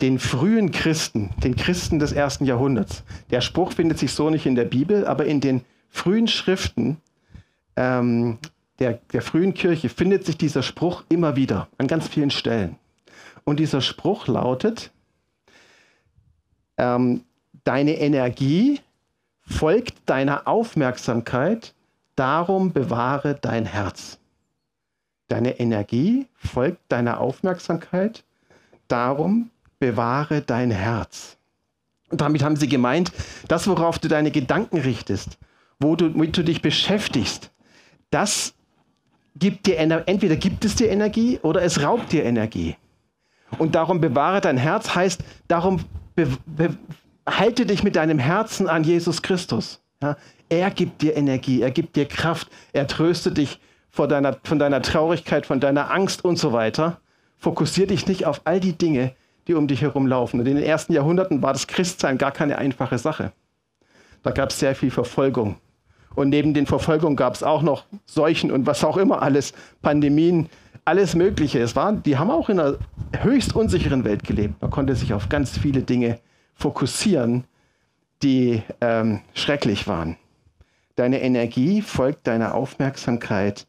den 0.00 0.18
frühen 0.18 0.70
Christen, 0.70 1.30
den 1.42 1.56
Christen 1.56 1.98
des 1.98 2.12
ersten 2.12 2.44
Jahrhunderts. 2.44 3.02
Der 3.30 3.40
Spruch 3.40 3.72
findet 3.72 3.98
sich 3.98 4.12
so 4.12 4.30
nicht 4.30 4.46
in 4.46 4.54
der 4.54 4.64
Bibel, 4.64 5.06
aber 5.06 5.26
in 5.26 5.40
den 5.40 5.64
frühen 5.90 6.28
Schriften 6.28 6.98
ähm, 7.76 8.38
der, 8.78 9.00
der 9.12 9.22
frühen 9.22 9.54
Kirche 9.54 9.88
findet 9.88 10.24
sich 10.24 10.36
dieser 10.36 10.62
Spruch 10.62 11.04
immer 11.08 11.36
wieder 11.36 11.68
an 11.78 11.88
ganz 11.88 12.08
vielen 12.08 12.30
Stellen. 12.30 12.76
Und 13.44 13.58
dieser 13.58 13.80
Spruch 13.80 14.28
lautet, 14.28 14.92
ähm, 16.76 17.24
deine 17.64 17.98
Energie 17.98 18.80
folgt 19.40 19.94
deiner 20.06 20.46
Aufmerksamkeit, 20.46 21.74
darum 22.14 22.72
bewahre 22.72 23.34
dein 23.34 23.64
Herz. 23.64 24.18
Deine 25.28 25.58
Energie 25.58 26.26
folgt 26.36 26.80
deiner 26.88 27.20
Aufmerksamkeit, 27.20 28.24
darum 28.86 29.50
bewahre 29.78 30.42
dein 30.42 30.70
Herz. 30.70 31.36
Und 32.10 32.20
damit 32.20 32.42
haben 32.42 32.56
sie 32.56 32.68
gemeint, 32.68 33.12
das, 33.48 33.66
worauf 33.68 33.98
du 33.98 34.08
deine 34.08 34.30
Gedanken 34.30 34.78
richtest, 34.78 35.38
womit 35.78 36.36
du 36.36 36.42
dich 36.42 36.62
beschäftigst, 36.62 37.50
das 38.10 38.54
gibt 39.36 39.66
dir 39.66 39.78
entweder 39.78 40.36
gibt 40.36 40.64
es 40.64 40.74
dir 40.74 40.90
Energie 40.90 41.38
oder 41.42 41.62
es 41.62 41.82
raubt 41.82 42.12
dir 42.12 42.24
Energie. 42.24 42.76
Und 43.58 43.74
darum 43.74 44.00
bewahre 44.00 44.40
dein 44.40 44.56
Herz 44.56 44.94
heißt, 44.94 45.22
darum 45.46 45.80
halte 47.26 47.66
dich 47.66 47.82
mit 47.82 47.96
deinem 47.96 48.18
Herzen 48.18 48.68
an 48.68 48.84
Jesus 48.84 49.22
Christus. 49.22 49.80
Ja? 50.02 50.16
Er 50.48 50.70
gibt 50.70 51.02
dir 51.02 51.16
Energie, 51.16 51.62
er 51.62 51.70
gibt 51.70 51.96
dir 51.96 52.06
Kraft, 52.06 52.48
er 52.72 52.86
tröstet 52.86 53.38
dich 53.38 53.60
vor 53.90 54.08
deiner, 54.08 54.36
von 54.44 54.58
deiner 54.58 54.82
Traurigkeit, 54.82 55.46
von 55.46 55.60
deiner 55.60 55.90
Angst 55.90 56.24
und 56.24 56.38
so 56.38 56.52
weiter. 56.52 57.00
Fokussier 57.36 57.86
dich 57.86 58.06
nicht 58.06 58.26
auf 58.26 58.42
all 58.44 58.60
die 58.60 58.72
Dinge, 58.72 59.14
die 59.48 59.54
um 59.54 59.66
dich 59.66 59.82
herum 59.82 60.06
laufen. 60.06 60.38
Und 60.38 60.46
in 60.46 60.56
den 60.56 60.64
ersten 60.64 60.92
Jahrhunderten 60.92 61.42
war 61.42 61.52
das 61.52 61.66
Christsein 61.66 62.18
gar 62.18 62.30
keine 62.30 62.58
einfache 62.58 62.98
Sache. 62.98 63.32
Da 64.22 64.30
gab 64.30 64.50
es 64.50 64.60
sehr 64.60 64.74
viel 64.74 64.90
Verfolgung. 64.90 65.56
Und 66.14 66.28
neben 66.28 66.52
den 66.52 66.66
Verfolgungen 66.66 67.16
gab 67.16 67.34
es 67.34 67.42
auch 67.42 67.62
noch 67.62 67.84
Seuchen 68.04 68.50
und 68.50 68.66
was 68.66 68.84
auch 68.84 68.96
immer 68.96 69.22
alles, 69.22 69.52
Pandemien, 69.82 70.48
alles 70.84 71.14
Mögliche. 71.14 71.60
Es 71.60 71.76
war, 71.76 71.92
die 71.92 72.18
haben 72.18 72.30
auch 72.30 72.48
in 72.48 72.60
einer 72.60 72.76
höchst 73.20 73.54
unsicheren 73.54 74.04
Welt 74.04 74.24
gelebt. 74.24 74.60
Man 74.60 74.70
konnte 74.70 74.94
sich 74.94 75.14
auf 75.14 75.28
ganz 75.28 75.56
viele 75.56 75.82
Dinge 75.82 76.18
fokussieren, 76.54 77.44
die 78.22 78.62
ähm, 78.80 79.20
schrecklich 79.34 79.86
waren. 79.86 80.16
Deine 80.96 81.22
Energie 81.22 81.82
folgt 81.82 82.26
deiner 82.26 82.54
Aufmerksamkeit. 82.54 83.66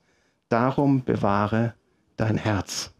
Darum 0.49 1.03
bewahre 1.03 1.75
dein 2.17 2.37
Herz. 2.37 2.91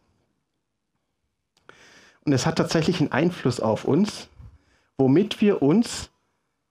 Und 2.30 2.34
es 2.34 2.46
hat 2.46 2.58
tatsächlich 2.58 3.00
einen 3.00 3.12
Einfluss 3.12 3.60
auf 3.60 3.86
uns, 3.86 4.30
womit 5.00 5.42
wir 5.42 5.64
uns 5.64 6.12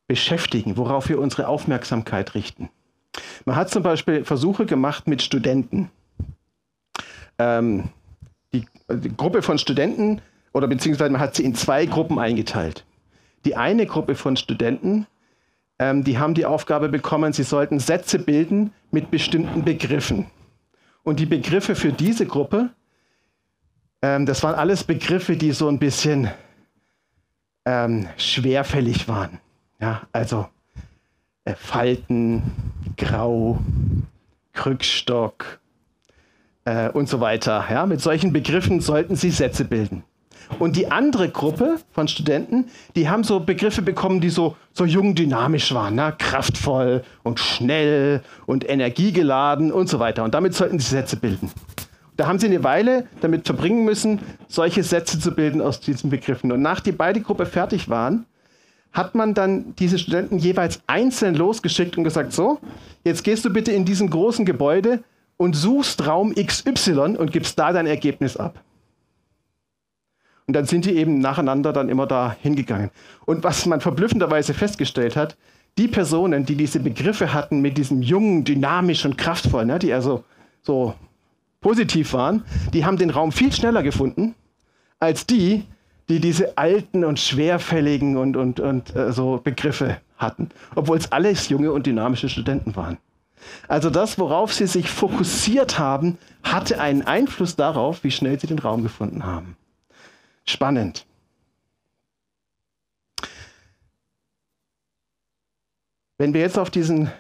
beschäftigen, 0.07 0.77
worauf 0.77 1.09
wir 1.09 1.19
unsere 1.19 1.49
Aufmerksamkeit 1.49 2.37
richten. 2.37 2.71
Man 3.45 3.57
hat 3.57 3.69
zum 3.69 3.83
Beispiel 3.83 4.25
Versuche 4.25 4.67
gemacht 4.67 5.09
mit 5.09 5.21
Studenten. 5.21 5.91
Ähm, 7.41 7.89
die, 8.53 8.67
die 8.89 9.17
Gruppe 9.17 9.43
von 9.43 9.59
Studenten, 9.59 10.23
oder 10.53 10.69
beziehungsweise 10.69 11.11
man 11.11 11.21
hat 11.21 11.35
sie 11.35 11.45
in 11.45 11.57
zwei 11.57 11.87
Gruppen 11.87 12.21
eingeteilt. 12.21 12.85
Die 13.45 13.57
eine 13.57 13.85
Gruppe 13.87 14.15
von 14.15 14.37
Studenten, 14.37 15.09
ähm, 15.81 16.05
die 16.05 16.19
haben 16.19 16.35
die 16.35 16.47
Aufgabe 16.47 16.89
bekommen, 16.89 17.33
sie 17.33 17.43
sollten 17.43 17.81
Sätze 17.81 18.21
bilden 18.21 18.73
mit 18.93 19.11
bestimmten 19.11 19.65
Begriffen. 19.65 20.27
Und 21.03 21.19
die 21.19 21.27
Begriffe 21.27 21.75
für 21.75 21.93
diese 21.93 22.27
Gruppe 22.27 22.71
ähm, 24.03 24.27
das 24.27 24.43
waren 24.43 24.55
alles 24.55 24.85
Begriffe, 24.85 25.37
die 25.37 25.53
so 25.53 25.69
ein 25.69 25.79
bisschen 25.79 26.31
ähm, 27.65 28.09
schwerfällig 28.17 29.09
waren. 29.09 29.39
Ja, 29.81 30.03
also 30.13 30.47
äh, 31.45 31.55
Falten, 31.55 32.43
Grau, 32.97 33.59
Krückstock 34.53 35.61
äh, 36.65 36.89
und 36.91 37.09
so 37.09 37.21
weiter. 37.21 37.65
Ja, 37.71 37.87
mit 37.87 38.01
solchen 38.01 38.33
Begriffen 38.33 38.81
sollten 38.81 39.17
sie 39.17 39.31
Sätze 39.31 39.65
bilden. 39.65 40.05
Und 40.59 40.77
die 40.77 40.91
andere 40.91 41.29
Gruppe 41.29 41.77
von 41.93 42.09
Studenten, 42.09 42.71
die 42.97 43.09
haben 43.09 43.23
so 43.23 43.41
Begriffe 43.41 43.83
bekommen, 43.83 44.21
die 44.21 44.31
so, 44.31 44.57
so 44.73 44.85
jung 44.85 45.15
dynamisch 45.15 45.75
waren, 45.75 45.95
ne? 45.95 46.15
kraftvoll 46.17 47.03
und 47.23 47.39
schnell 47.39 48.23
und 48.47 48.69
energiegeladen 48.69 49.71
und 49.71 49.89
so 49.89 49.99
weiter. 49.99 50.25
Und 50.25 50.35
damit 50.35 50.55
sollten 50.55 50.79
sie 50.79 50.89
Sätze 50.89 51.17
bilden. 51.17 51.51
Da 52.19 52.27
haben 52.27 52.41
sie 52.41 52.47
eine 52.47 52.65
Weile 52.65 53.07
damit 53.21 53.47
verbringen 53.47 53.85
müssen, 53.85 54.19
solche 54.49 54.83
Sätze 54.83 55.21
zu 55.21 55.31
bilden 55.31 55.63
aus 55.63 55.79
diesen 55.79 56.11
Begriffen. 56.11 56.51
Und 56.51 56.61
nachdem 56.61 56.97
beide 56.97 57.21
Gruppen 57.21 57.47
fertig 57.47 57.89
waren, 57.89 58.27
hat 58.93 59.15
man 59.15 59.35
dann 59.35 59.77
diese 59.77 60.01
Studenten 60.01 60.39
jeweils 60.39 60.81
einzeln 60.89 61.37
losgeschickt 61.37 61.97
und 61.97 62.03
gesagt, 62.03 62.33
so, 62.33 62.59
jetzt 63.05 63.23
gehst 63.23 63.45
du 63.45 63.51
bitte 63.51 63.71
in 63.71 63.85
diesem 63.85 64.11
großen 64.11 64.45
Gebäude 64.45 65.05
und 65.37 65.55
suchst 65.55 66.09
Raum 66.09 66.35
XY 66.35 67.17
und 67.19 67.31
gibst 67.31 67.57
da 67.57 67.73
dein 67.73 67.87
Ergebnis 67.87 68.37
ab. 68.37 68.65
Und 70.49 70.55
dann 70.55 70.65
sind 70.65 70.87
die 70.87 70.97
eben 70.97 71.21
nacheinander 71.21 71.73
dann 71.73 71.89
immer 71.89 72.09
da 72.09 72.35
hingegangen. 72.43 72.91
Und 73.27 73.45
was 73.45 73.65
man 73.65 73.81
verblüffenderweise 73.81 74.55
festgestellt 74.55 75.15
hat, 75.15 75.37
die 75.77 75.87
Personen, 75.87 76.45
die 76.45 76.57
diese 76.57 76.81
Begriffe 76.81 77.33
hatten 77.33 77.61
mit 77.61 77.79
diesem 77.79 78.03
jungen, 78.03 78.43
dynamisch 78.43 79.05
und 79.05 79.17
kraftvoll, 79.17 79.67
ne, 79.67 79.79
die 79.79 79.93
also 79.93 80.25
so 80.63 80.95
positiv 81.61 82.13
waren, 82.13 82.45
die 82.73 82.85
haben 82.85 82.97
den 82.97 83.11
Raum 83.11 83.33
viel 83.33 83.53
schneller 83.53 83.83
gefunden 83.83 84.35
als 85.01 85.27
die, 85.27 85.65
die 86.09 86.21
diese 86.21 86.57
alten 86.57 87.05
und 87.05 87.19
schwerfälligen 87.21 88.17
und, 88.17 88.37
und, 88.37 88.61
und 88.61 88.95
äh, 88.97 89.13
so 89.13 89.41
Begriffe 89.43 90.01
hatten, 90.17 90.49
obwohl 90.75 90.97
es 90.97 91.13
alles 91.13 91.49
junge 91.49 91.73
und 91.73 91.87
dynamische 91.87 92.29
Studenten 92.29 92.75
waren. 92.77 92.99
Also 93.69 93.91
das, 93.91 94.19
worauf 94.19 94.53
sie 94.53 94.67
sich 94.67 94.91
fokussiert 94.91 95.79
haben, 95.79 96.19
hatte 96.43 96.81
einen 96.81 97.03
Einfluss 97.03 97.57
darauf, 97.57 98.03
wie 98.05 98.11
schnell 98.11 98.39
sie 98.41 98.47
den 98.47 98.59
Raum 98.59 98.83
gefunden 98.83 99.25
haben. 99.25 99.57
Spannend. 100.45 101.07
Wenn 106.17 106.35
wir 106.35 106.41
jetzt 106.41 106.59
auf 106.59 106.71
diesen 106.71 107.13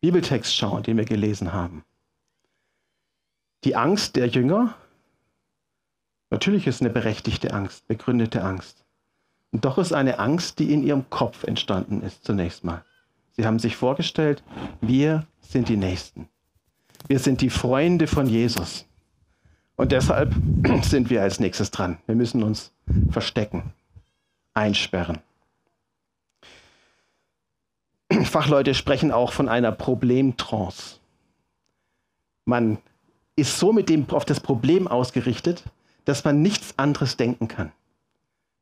Bibeltext 0.00 0.56
schauen, 0.56 0.82
den 0.82 0.96
wir 0.96 1.04
gelesen 1.04 1.52
haben, 1.52 1.84
die 3.64 3.76
Angst 3.76 4.16
der 4.16 4.28
Jünger, 4.28 4.74
natürlich 6.30 6.66
ist 6.66 6.80
eine 6.80 6.90
berechtigte 6.90 7.52
Angst, 7.52 7.86
begründete 7.88 8.42
Angst. 8.42 8.84
Und 9.52 9.64
doch 9.64 9.78
ist 9.78 9.92
eine 9.92 10.18
Angst, 10.18 10.58
die 10.58 10.72
in 10.72 10.82
ihrem 10.82 11.08
Kopf 11.10 11.44
entstanden 11.44 12.02
ist 12.02 12.24
zunächst 12.24 12.64
mal. 12.64 12.84
Sie 13.32 13.46
haben 13.46 13.58
sich 13.58 13.76
vorgestellt, 13.76 14.42
wir 14.80 15.26
sind 15.40 15.68
die 15.68 15.76
Nächsten. 15.76 16.28
Wir 17.08 17.18
sind 17.18 17.40
die 17.40 17.50
Freunde 17.50 18.06
von 18.06 18.26
Jesus. 18.26 18.86
Und 19.76 19.92
deshalb 19.92 20.34
sind 20.82 21.10
wir 21.10 21.22
als 21.22 21.38
nächstes 21.38 21.70
dran. 21.70 21.98
Wir 22.06 22.14
müssen 22.14 22.42
uns 22.42 22.72
verstecken, 23.10 23.74
einsperren. 24.54 25.18
Fachleute 28.24 28.74
sprechen 28.74 29.12
auch 29.12 29.32
von 29.32 29.48
einer 29.48 29.72
Problemtrance. 29.72 30.98
Man 32.44 32.78
ist 33.36 33.58
so 33.58 33.72
mit 33.72 33.88
dem 33.88 34.08
auf 34.10 34.24
das 34.24 34.40
Problem 34.40 34.88
ausgerichtet, 34.88 35.62
dass 36.06 36.24
man 36.24 36.40
nichts 36.42 36.78
anderes 36.78 37.16
denken 37.16 37.48
kann. 37.48 37.72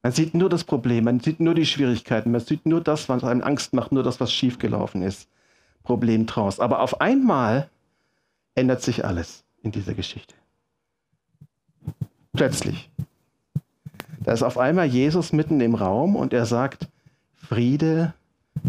Man 0.02 0.12
sieht 0.12 0.35
nur 0.35 0.50
das 0.50 0.64
Problem, 0.64 1.04
man 1.04 1.21
sieht 1.21 1.40
nur 1.40 1.54
die 1.54 1.64
Schwierigkeiten, 1.64 2.31
man 2.31 2.40
sieht 2.40 2.66
nur 2.66 2.83
das, 2.83 3.09
was 3.09 3.25
einem 3.25 3.43
Angst 3.43 3.73
macht, 3.73 3.93
nur 3.93 4.02
das, 4.02 4.21
was 4.21 4.33
schiefgelaufen 4.33 5.02
ist. 5.02 5.28
Problem 5.83 6.26
draus. 6.26 6.61
Aber 6.61 6.81
auf 6.81 7.00
einmal 7.00 7.71
ändert 8.54 8.83
sich 8.83 9.04
alles 9.04 9.45
in 9.62 9.73
dieser 9.73 9.95
Geschichte. 9.95 10.35
Plötzlich. 12.33 12.90
Da 14.21 14.33
ist 14.33 14.43
auf 14.43 14.59
einmal 14.59 14.87
Jesus 14.87 15.33
mitten 15.33 15.61
im 15.61 15.75
Raum 15.75 16.16
und 16.16 16.33
er 16.33 16.47
sagt, 16.47 16.88
Friede 17.35 18.14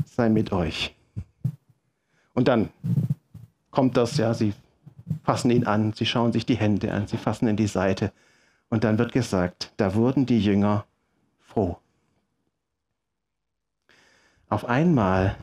sei 0.05 0.29
mit 0.29 0.51
euch. 0.51 0.93
Und 2.33 2.47
dann 2.47 2.69
kommt 3.71 3.97
das, 3.97 4.17
ja, 4.17 4.33
sie 4.33 4.53
fassen 5.24 5.51
ihn 5.51 5.65
an, 5.65 5.93
sie 5.93 6.05
schauen 6.05 6.31
sich 6.31 6.45
die 6.45 6.57
Hände 6.57 6.91
an, 6.93 7.07
sie 7.07 7.17
fassen 7.17 7.47
in 7.47 7.57
die 7.57 7.67
Seite. 7.67 8.12
Und 8.69 8.83
dann 8.83 8.97
wird 8.97 9.12
gesagt, 9.12 9.74
da 9.77 9.95
wurden 9.95 10.25
die 10.25 10.39
Jünger 10.39 10.85
froh. 11.39 11.77
Auf 14.50 14.65
einmal 14.65 15.38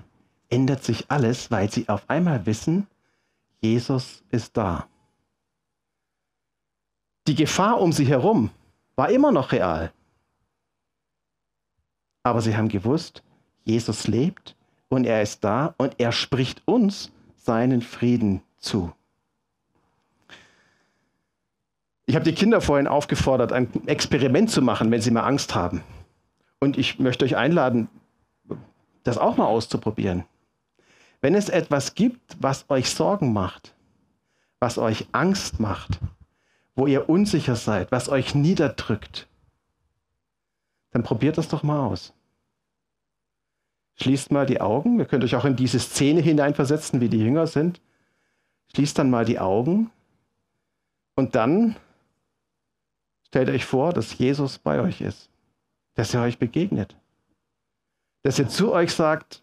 ändert 0.48 0.84
sich 0.84 1.10
alles, 1.10 1.50
weil 1.50 1.70
sie 1.70 1.88
auf 1.88 2.08
einmal 2.08 2.46
wissen, 2.46 2.86
Jesus 3.60 4.22
ist 4.30 4.56
da. 4.56 4.88
Die 7.26 7.34
Gefahr 7.34 7.80
um 7.80 7.92
sie 7.92 8.06
herum 8.06 8.50
war 8.96 9.10
immer 9.10 9.32
noch 9.32 9.52
real. 9.52 9.92
Aber 12.24 12.40
sie 12.40 12.56
haben 12.56 12.68
gewusst, 12.68 13.22
Jesus 13.64 14.06
lebt 14.08 14.56
und 14.88 15.04
er 15.04 15.22
ist 15.22 15.44
da 15.44 15.74
und 15.78 15.98
er 15.98 16.12
spricht 16.12 16.62
uns 16.66 17.12
seinen 17.36 17.80
Frieden 17.80 18.42
zu. 18.58 18.92
Ich 22.12 22.16
habe 22.16 22.26
die 22.26 22.34
Kinder 22.34 22.60
vorhin 22.60 22.88
aufgefordert, 22.88 23.54
ein 23.54 23.70
Experiment 23.86 24.50
zu 24.50 24.60
machen, 24.60 24.90
wenn 24.90 25.00
sie 25.00 25.10
mal 25.10 25.22
Angst 25.22 25.54
haben. 25.54 25.82
Und 26.60 26.76
ich 26.76 26.98
möchte 26.98 27.24
euch 27.24 27.38
einladen, 27.38 27.88
das 29.02 29.16
auch 29.16 29.38
mal 29.38 29.46
auszuprobieren. 29.46 30.24
Wenn 31.22 31.34
es 31.34 31.48
etwas 31.48 31.94
gibt, 31.94 32.36
was 32.38 32.68
euch 32.68 32.90
Sorgen 32.90 33.32
macht, 33.32 33.74
was 34.60 34.76
euch 34.76 35.06
Angst 35.12 35.58
macht, 35.58 36.00
wo 36.74 36.86
ihr 36.86 37.08
unsicher 37.08 37.56
seid, 37.56 37.90
was 37.92 38.10
euch 38.10 38.34
niederdrückt, 38.34 39.26
dann 40.90 41.04
probiert 41.04 41.38
das 41.38 41.48
doch 41.48 41.62
mal 41.62 41.80
aus. 41.80 42.12
Schließt 43.94 44.32
mal 44.32 44.44
die 44.44 44.60
Augen. 44.60 44.98
Ihr 44.98 45.06
könnt 45.06 45.24
euch 45.24 45.34
auch 45.34 45.46
in 45.46 45.56
diese 45.56 45.80
Szene 45.80 46.20
hineinversetzen, 46.20 47.00
wie 47.00 47.08
die 47.08 47.20
Jünger 47.20 47.46
sind. 47.46 47.80
Schließt 48.74 48.98
dann 48.98 49.08
mal 49.08 49.24
die 49.24 49.38
Augen 49.38 49.90
und 51.14 51.34
dann 51.36 51.76
stellt 53.32 53.48
euch 53.48 53.64
vor, 53.64 53.94
dass 53.94 54.18
Jesus 54.18 54.58
bei 54.58 54.78
euch 54.82 55.00
ist, 55.00 55.30
dass 55.94 56.12
er 56.12 56.20
euch 56.20 56.38
begegnet, 56.38 56.94
dass 58.24 58.38
er 58.38 58.46
zu 58.46 58.72
euch 58.72 58.92
sagt, 58.92 59.42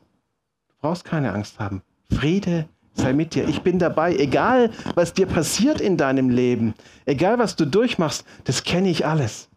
du 0.67 0.75
brauchst 0.79 1.05
keine 1.05 1.33
Angst 1.33 1.59
haben. 1.59 1.81
Friede 2.11 2.69
sei 2.93 3.13
mit 3.13 3.33
dir. 3.33 3.47
Ich 3.47 3.63
bin 3.63 3.79
dabei. 3.79 4.15
Egal, 4.15 4.71
was 4.93 5.15
dir 5.15 5.25
passiert 5.25 5.81
in 5.81 5.97
deinem 5.97 6.29
Leben, 6.29 6.75
egal, 7.07 7.39
was 7.39 7.55
du 7.55 7.65
durchmachst, 7.65 8.27
das 8.43 8.63
kenne 8.63 8.91
ich 8.91 9.07
alles. 9.07 9.49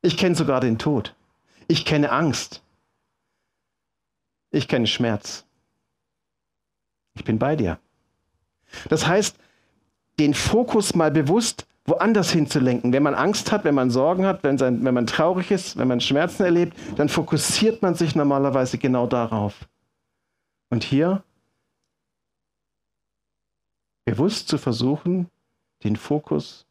Ich 0.00 0.16
kenne 0.16 0.34
sogar 0.34 0.60
den 0.60 0.78
Tod. 0.78 1.14
Ich 1.66 1.84
kenne 1.84 2.10
Angst. 2.10 2.62
Ich 4.50 4.66
kenne 4.66 4.86
Schmerz. 4.86 5.44
Ich 7.16 7.24
bin 7.24 7.38
bei 7.38 7.54
dir. 7.54 7.78
Das 8.88 9.06
heißt, 9.06 9.36
den 10.18 10.32
Fokus 10.32 10.94
mal 10.94 11.10
bewusst 11.10 11.66
woanders 11.88 12.30
hinzulenken. 12.30 12.92
Wenn 12.92 13.02
man 13.02 13.14
Angst 13.14 13.52
hat, 13.52 13.64
wenn 13.64 13.74
man 13.74 13.90
Sorgen 13.90 14.26
hat, 14.26 14.42
wenn, 14.44 14.58
sein, 14.58 14.84
wenn 14.84 14.94
man 14.94 15.06
traurig 15.06 15.50
ist, 15.50 15.76
wenn 15.76 15.88
man 15.88 16.00
Schmerzen 16.00 16.44
erlebt, 16.44 16.76
dann 16.96 17.08
fokussiert 17.08 17.82
man 17.82 17.94
sich 17.94 18.14
normalerweise 18.14 18.78
genau 18.78 19.06
darauf. 19.06 19.68
Und 20.70 20.84
hier 20.84 21.22
bewusst 24.04 24.48
zu 24.48 24.58
versuchen, 24.58 25.28
den 25.84 25.96
Fokus 25.96 26.66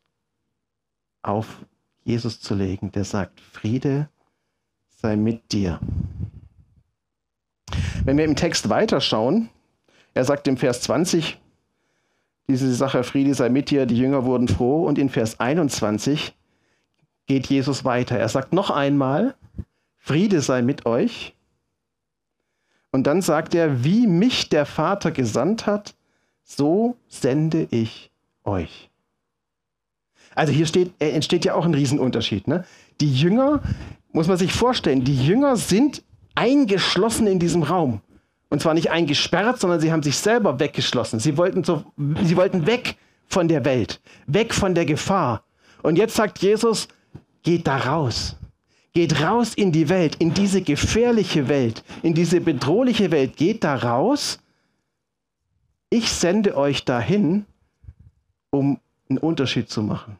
auf 1.21 1.65
Jesus 2.03 2.39
zu 2.39 2.55
legen, 2.55 2.91
der 2.91 3.03
sagt, 3.03 3.41
Friede 3.41 4.09
sei 4.95 5.15
mit 5.15 5.51
dir. 5.51 5.79
Wenn 8.05 8.17
wir 8.17 8.25
im 8.25 8.35
Text 8.35 8.69
weiterschauen, 8.69 9.49
er 10.13 10.23
sagt 10.23 10.47
im 10.47 10.57
Vers 10.57 10.81
20, 10.81 11.37
diese 12.47 12.73
Sache, 12.73 13.03
Friede 13.03 13.33
sei 13.33 13.49
mit 13.49 13.69
dir, 13.69 13.85
die 13.85 13.97
Jünger 13.97 14.25
wurden 14.25 14.47
froh. 14.47 14.85
Und 14.85 14.97
in 14.97 15.09
Vers 15.09 15.39
21 15.39 16.33
geht 17.25 17.47
Jesus 17.47 17.83
weiter. 17.83 18.17
Er 18.17 18.29
sagt 18.29 18.53
noch 18.53 18.69
einmal, 18.69 19.35
Friede 19.97 20.41
sei 20.41 20.61
mit 20.61 20.85
euch. 20.85 21.35
Und 22.91 23.05
dann 23.05 23.21
sagt 23.21 23.53
er, 23.53 23.83
wie 23.83 24.07
mich 24.07 24.49
der 24.49 24.65
Vater 24.65 25.11
gesandt 25.11 25.65
hat, 25.65 25.95
so 26.43 26.95
sende 27.07 27.67
ich 27.71 28.11
euch. 28.45 28.89
Also 30.33 30.53
hier 30.53 30.65
steht, 30.65 30.93
entsteht 30.99 31.45
ja 31.45 31.55
auch 31.55 31.65
ein 31.65 31.73
Riesenunterschied. 31.73 32.47
Ne? 32.47 32.63
Die 33.01 33.13
Jünger, 33.13 33.61
muss 34.13 34.27
man 34.27 34.37
sich 34.37 34.53
vorstellen, 34.53 35.03
die 35.03 35.25
Jünger 35.25 35.57
sind 35.57 36.03
eingeschlossen 36.35 37.27
in 37.27 37.39
diesem 37.39 37.63
Raum. 37.63 38.01
Und 38.49 38.61
zwar 38.61 38.73
nicht 38.73 38.91
eingesperrt, 38.91 39.59
sondern 39.59 39.79
sie 39.79 39.91
haben 39.91 40.03
sich 40.03 40.17
selber 40.17 40.59
weggeschlossen. 40.59 41.19
Sie 41.19 41.37
wollten, 41.37 41.63
so, 41.63 41.83
sie 42.23 42.37
wollten 42.37 42.65
weg 42.65 42.95
von 43.27 43.47
der 43.47 43.65
Welt, 43.65 43.99
weg 44.25 44.53
von 44.53 44.73
der 44.73 44.85
Gefahr. 44.85 45.43
Und 45.83 45.97
jetzt 45.97 46.15
sagt 46.15 46.39
Jesus, 46.39 46.87
geht 47.43 47.67
da 47.67 47.77
raus. 47.77 48.37
Geht 48.93 49.21
raus 49.21 49.53
in 49.53 49.71
die 49.71 49.89
Welt, 49.89 50.15
in 50.15 50.33
diese 50.33 50.61
gefährliche 50.61 51.49
Welt, 51.49 51.83
in 52.03 52.13
diese 52.13 52.41
bedrohliche 52.41 53.11
Welt. 53.11 53.35
Geht 53.35 53.63
da 53.63 53.75
raus. 53.75 54.39
Ich 55.89 56.11
sende 56.11 56.57
euch 56.57 56.83
dahin, 56.85 57.45
um 58.49 58.79
einen 59.09 59.19
Unterschied 59.19 59.69
zu 59.69 59.83
machen, 59.83 60.17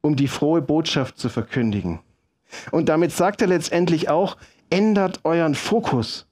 um 0.00 0.16
die 0.16 0.28
frohe 0.28 0.62
Botschaft 0.62 1.18
zu 1.18 1.28
verkündigen. 1.28 2.00
Und 2.70 2.88
damit 2.88 3.12
sagt 3.12 3.40
er 3.40 3.48
letztendlich 3.48 4.08
auch, 4.08 4.36
ändert 4.68 5.20
euren 5.24 5.54
Fokus. 5.54 6.26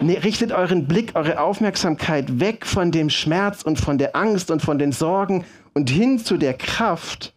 Ne, 0.00 0.22
richtet 0.22 0.52
euren 0.52 0.86
Blick, 0.86 1.16
eure 1.16 1.40
Aufmerksamkeit 1.40 2.38
weg 2.40 2.64
von 2.64 2.92
dem 2.92 3.10
Schmerz 3.10 3.62
und 3.62 3.80
von 3.80 3.98
der 3.98 4.14
Angst 4.14 4.50
und 4.50 4.62
von 4.62 4.78
den 4.78 4.92
Sorgen 4.92 5.44
und 5.74 5.90
hin 5.90 6.18
zu 6.18 6.36
der 6.36 6.54
Kraft, 6.54 7.34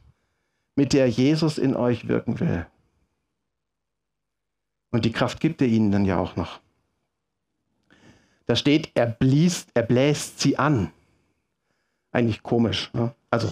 mit 0.75 0.93
der 0.93 1.09
Jesus 1.09 1.57
in 1.57 1.75
euch 1.75 2.07
wirken 2.07 2.39
will. 2.39 2.65
Und 4.91 5.05
die 5.05 5.11
Kraft 5.11 5.39
gibt 5.39 5.61
er 5.61 5.67
ihnen 5.67 5.91
dann 5.91 6.05
ja 6.05 6.19
auch 6.19 6.35
noch. 6.35 6.59
Da 8.45 8.55
steht, 8.55 8.91
er, 8.93 9.07
blies, 9.07 9.67
er 9.73 9.83
bläst 9.83 10.39
sie 10.39 10.57
an. 10.57 10.91
Eigentlich 12.11 12.43
komisch. 12.43 12.91
Ne? 12.93 13.13
Also 13.31 13.51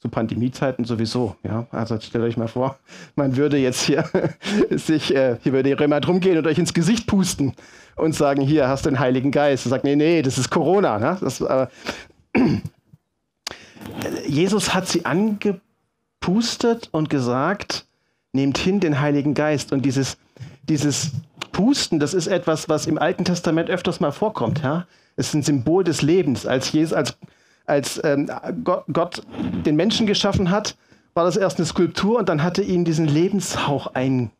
zu 0.00 0.08
Pandemiezeiten 0.08 0.84
sowieso. 0.84 1.36
Ja? 1.42 1.66
Also 1.70 2.00
stellt 2.00 2.24
euch 2.24 2.36
mal 2.36 2.48
vor, 2.48 2.78
man 3.16 3.36
würde 3.36 3.58
jetzt 3.58 3.82
hier 3.82 4.04
sich, 4.70 5.14
äh, 5.14 5.36
hier 5.42 5.52
würde 5.52 5.68
jemand 5.68 6.08
rumgehen 6.08 6.38
und 6.38 6.46
euch 6.46 6.58
ins 6.58 6.72
Gesicht 6.72 7.06
pusten 7.06 7.54
und 7.96 8.14
sagen, 8.14 8.40
hier 8.40 8.68
hast 8.68 8.86
du 8.86 8.90
den 8.90 8.98
Heiligen 8.98 9.30
Geist. 9.30 9.66
Und 9.66 9.70
sagt, 9.70 9.84
nee, 9.84 9.96
nee, 9.96 10.22
das 10.22 10.38
ist 10.38 10.50
Corona. 10.50 10.98
Ne? 10.98 11.18
Das, 11.20 11.40
äh, 11.40 11.66
Jesus 14.26 14.72
hat 14.72 14.88
sie 14.88 15.04
angepustet 15.04 16.88
und 16.92 17.10
gesagt, 17.10 17.84
nehmt 18.32 18.56
hin 18.56 18.80
den 18.80 19.00
Heiligen 19.00 19.34
Geist. 19.34 19.70
Und 19.70 19.82
dieses, 19.82 20.16
dieses 20.62 21.12
Pusten, 21.52 22.00
das 22.00 22.14
ist 22.14 22.26
etwas, 22.26 22.70
was 22.70 22.86
im 22.86 22.96
Alten 22.96 23.26
Testament 23.26 23.68
öfters 23.68 24.00
mal 24.00 24.12
vorkommt. 24.12 24.62
Ja? 24.62 24.86
Es 25.16 25.28
ist 25.28 25.34
ein 25.34 25.42
Symbol 25.42 25.84
des 25.84 26.00
Lebens. 26.00 26.46
Als, 26.46 26.72
Jesus, 26.72 26.94
als 26.94 27.18
als 27.66 28.00
ähm, 28.04 28.30
Gott, 28.64 29.22
den 29.64 29.76
Menschen 29.76 30.06
geschaffen 30.06 30.50
hat, 30.50 30.76
war 31.14 31.24
das 31.24 31.36
erst 31.36 31.58
eine 31.58 31.66
Skulptur 31.66 32.18
und 32.18 32.28
dann 32.28 32.42
hatte 32.42 32.62
ihn 32.62 32.84
diesen 32.84 33.06
Lebenshauch 33.06 33.92
eingeblasen. 33.94 34.34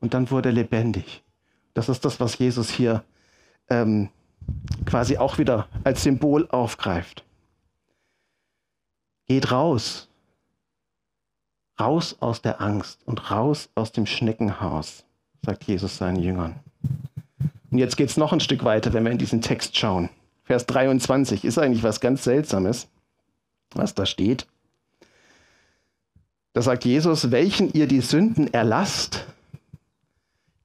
Und 0.00 0.14
dann 0.14 0.30
wurde 0.30 0.50
er 0.50 0.54
lebendig. 0.54 1.22
Das 1.72 1.88
ist 1.88 2.04
das, 2.04 2.20
was 2.20 2.38
Jesus 2.38 2.70
hier 2.70 3.02
ähm, 3.70 4.10
quasi 4.84 5.16
auch 5.16 5.38
wieder 5.38 5.66
als 5.82 6.02
Symbol 6.02 6.46
aufgreift. 6.48 7.24
Geht 9.26 9.50
raus. 9.50 10.08
Raus 11.80 12.16
aus 12.20 12.42
der 12.42 12.60
Angst 12.60 13.00
und 13.04 13.30
raus 13.30 13.70
aus 13.74 13.90
dem 13.90 14.06
Schneckenhaus, 14.06 15.04
sagt 15.44 15.64
Jesus 15.64 15.96
seinen 15.96 16.22
Jüngern. 16.22 16.60
Und 17.74 17.78
jetzt 17.78 17.96
geht 17.96 18.08
es 18.08 18.16
noch 18.16 18.32
ein 18.32 18.38
Stück 18.38 18.62
weiter, 18.62 18.92
wenn 18.92 19.02
wir 19.02 19.10
in 19.10 19.18
diesen 19.18 19.42
Text 19.42 19.76
schauen. 19.76 20.08
Vers 20.44 20.64
23 20.66 21.44
ist 21.44 21.58
eigentlich 21.58 21.82
was 21.82 21.98
ganz 21.98 22.22
Seltsames, 22.22 22.86
was 23.72 23.96
da 23.96 24.06
steht. 24.06 24.46
Da 26.52 26.62
sagt 26.62 26.84
Jesus, 26.84 27.32
welchen 27.32 27.72
ihr 27.72 27.88
die 27.88 28.00
Sünden 28.00 28.54
erlasst, 28.54 29.26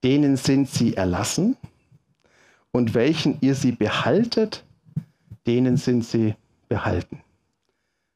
denen 0.04 0.38
sind 0.38 0.70
sie 0.70 0.98
erlassen. 0.98 1.58
Und 2.72 2.94
welchen 2.94 3.40
ihr 3.42 3.56
sie 3.56 3.72
behaltet, 3.72 4.64
denen 5.48 5.78
sind 5.78 6.06
sie 6.06 6.36
behalten. 6.68 7.24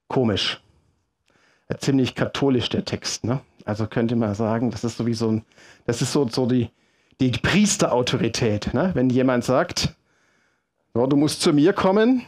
Komisch. 0.07 0.61
Ziemlich 1.79 2.13
katholisch 2.13 2.69
der 2.69 2.85
Text. 2.85 3.23
Ne? 3.23 3.41
Also 3.65 3.87
könnte 3.87 4.15
man 4.15 4.35
sagen, 4.35 4.69
das 4.69 4.83
ist 4.83 4.97
sowieso 4.97 5.31
ein, 5.31 5.45
das 5.87 6.03
ist 6.03 6.13
so, 6.13 6.27
so 6.27 6.45
die, 6.45 6.69
die 7.31 7.39
Priesterautorität. 7.39 8.73
Ne? 8.73 8.91
Wenn 8.93 9.09
jemand 9.09 9.43
sagt, 9.43 9.93
so, 10.93 11.07
du 11.07 11.15
musst 11.15 11.41
zu 11.41 11.53
mir 11.53 11.73
kommen 11.73 12.23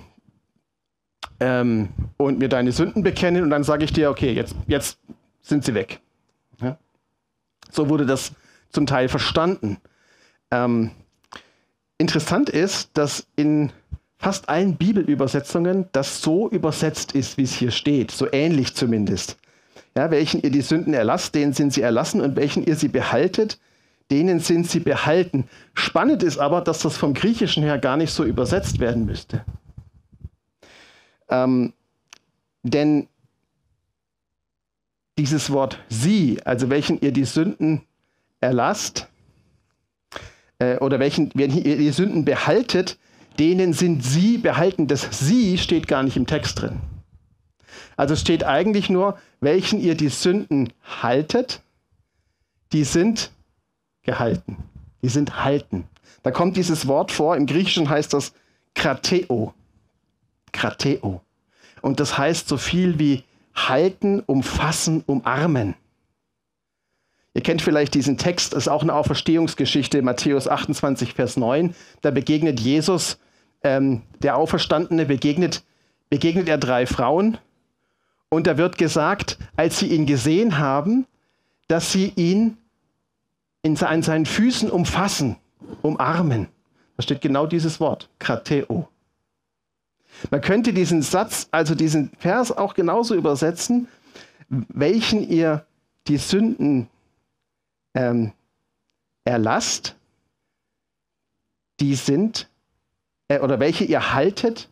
ähm, 1.39 1.89
und 2.17 2.39
mir 2.39 2.49
deine 2.49 2.71
Sünden 2.71 3.03
bekennen 3.03 3.43
und 3.43 3.49
dann 3.49 3.63
sage 3.63 3.85
ich 3.85 3.93
dir, 3.93 4.09
okay, 4.09 4.33
jetzt, 4.33 4.55
jetzt 4.67 4.99
sind 5.41 5.65
sie 5.65 5.73
weg. 5.73 5.99
Ja? 6.61 6.77
So 7.71 7.89
wurde 7.89 8.05
das 8.05 8.33
zum 8.69 8.85
Teil 8.85 9.07
verstanden. 9.07 9.77
Ähm, 10.51 10.91
interessant 11.97 12.49
ist, 12.49 12.97
dass 12.97 13.27
in 13.35 13.71
fast 14.17 14.49
allen 14.49 14.75
Bibelübersetzungen 14.75 15.87
das 15.91 16.21
so 16.21 16.49
übersetzt 16.49 17.13
ist, 17.13 17.37
wie 17.37 17.43
es 17.43 17.53
hier 17.53 17.71
steht, 17.71 18.11
so 18.11 18.27
ähnlich 18.31 18.73
zumindest. 18.75 19.37
Ja, 19.95 20.11
welchen 20.11 20.41
ihr 20.41 20.49
die 20.49 20.61
Sünden 20.61 20.93
erlasst, 20.93 21.35
denen 21.35 21.53
sind 21.53 21.73
sie 21.73 21.81
erlassen 21.81 22.19
und 22.19 22.35
welchen 22.35 22.65
ihr 22.65 22.75
sie 22.75 22.89
behaltet, 22.89 23.59
denen 24.11 24.39
sind 24.39 24.69
sie 24.69 24.79
behalten. 24.79 25.47
Spannend 25.73 26.23
ist 26.23 26.37
aber, 26.37 26.61
dass 26.61 26.79
das 26.79 26.97
vom 26.97 27.13
Griechischen 27.13 27.63
her 27.63 27.77
gar 27.77 27.97
nicht 27.97 28.11
so 28.11 28.23
übersetzt 28.23 28.79
werden 28.79 29.05
müsste. 29.05 29.43
Ähm, 31.29 31.73
denn 32.63 33.07
dieses 35.17 35.51
Wort 35.51 35.79
sie, 35.89 36.39
also 36.45 36.69
welchen 36.69 36.99
ihr 37.01 37.11
die 37.11 37.25
Sünden 37.25 37.81
erlasst, 38.41 39.07
äh, 40.59 40.77
oder 40.77 40.99
welchen, 40.99 41.31
wenn 41.33 41.51
ihr 41.51 41.77
die 41.77 41.91
Sünden 41.91 42.25
behaltet, 42.25 42.97
denen 43.39 43.73
sind 43.73 44.03
sie 44.03 44.37
behalten. 44.37 44.87
Das 44.87 45.07
sie 45.11 45.57
steht 45.57 45.87
gar 45.87 46.03
nicht 46.03 46.17
im 46.17 46.27
Text 46.27 46.61
drin. 46.61 46.79
Also 47.97 48.15
steht 48.15 48.43
eigentlich 48.43 48.89
nur, 48.89 49.17
welchen 49.39 49.79
ihr 49.79 49.95
die 49.95 50.09
Sünden 50.09 50.71
haltet, 51.01 51.61
die 52.73 52.83
sind 52.83 53.31
gehalten. 54.05 54.57
Die 55.01 55.09
sind 55.09 55.43
halten. 55.43 55.87
Da 56.23 56.31
kommt 56.31 56.57
dieses 56.57 56.87
Wort 56.87 57.11
vor, 57.11 57.35
im 57.35 57.45
Griechischen 57.45 57.89
heißt 57.89 58.13
das 58.13 58.33
Krateo. 58.73 59.53
Krateo. 60.51 61.21
Und 61.81 61.99
das 61.99 62.17
heißt 62.17 62.47
so 62.47 62.57
viel 62.57 62.97
wie 62.97 63.23
halten, 63.53 64.21
umfassen, 64.21 65.03
umarmen. 65.05 65.75
Ihr 67.33 67.41
kennt 67.41 67.61
vielleicht 67.61 67.93
diesen 67.93 68.17
Text, 68.17 68.53
ist 68.53 68.69
auch 68.69 68.81
eine 68.81 68.93
Auferstehungsgeschichte, 68.93 70.01
Matthäus 70.01 70.47
28, 70.47 71.13
Vers 71.13 71.35
9. 71.35 71.75
Da 72.01 72.11
begegnet 72.11 72.59
Jesus, 72.61 73.19
ähm, 73.63 74.03
der 74.23 74.37
Auferstandene, 74.37 75.05
begegnet, 75.05 75.63
begegnet 76.09 76.47
er 76.47 76.57
drei 76.57 76.85
Frauen. 76.85 77.37
Und 78.29 78.47
da 78.47 78.57
wird 78.57 78.77
gesagt, 78.77 79.37
als 79.57 79.79
sie 79.79 79.87
ihn 79.87 80.05
gesehen 80.05 80.57
haben, 80.57 81.05
dass 81.67 81.91
sie 81.91 82.13
ihn 82.15 82.57
in, 83.65 83.81
an 83.81 84.03
seinen 84.03 84.27
Füßen 84.27 84.69
umfassen, 84.69 85.37
umarmen. 85.81 86.47
Da 86.97 87.03
steht 87.03 87.21
genau 87.21 87.47
dieses 87.47 87.79
Wort, 87.79 88.09
Krateo. 88.19 88.87
Man 90.29 90.41
könnte 90.41 90.71
diesen 90.71 91.01
Satz, 91.01 91.47
also 91.49 91.73
diesen 91.73 92.11
Vers 92.19 92.51
auch 92.51 92.75
genauso 92.75 93.15
übersetzen, 93.15 93.87
welchen 94.49 95.27
ihr 95.27 95.65
die 96.07 96.17
Sünden 96.17 96.87
ähm, 97.95 98.33
erlasst, 99.23 99.95
die 101.79 101.95
sind, 101.95 102.47
äh, 103.29 103.39
oder 103.39 103.59
welche 103.59 103.83
ihr 103.83 104.13
haltet, 104.13 104.69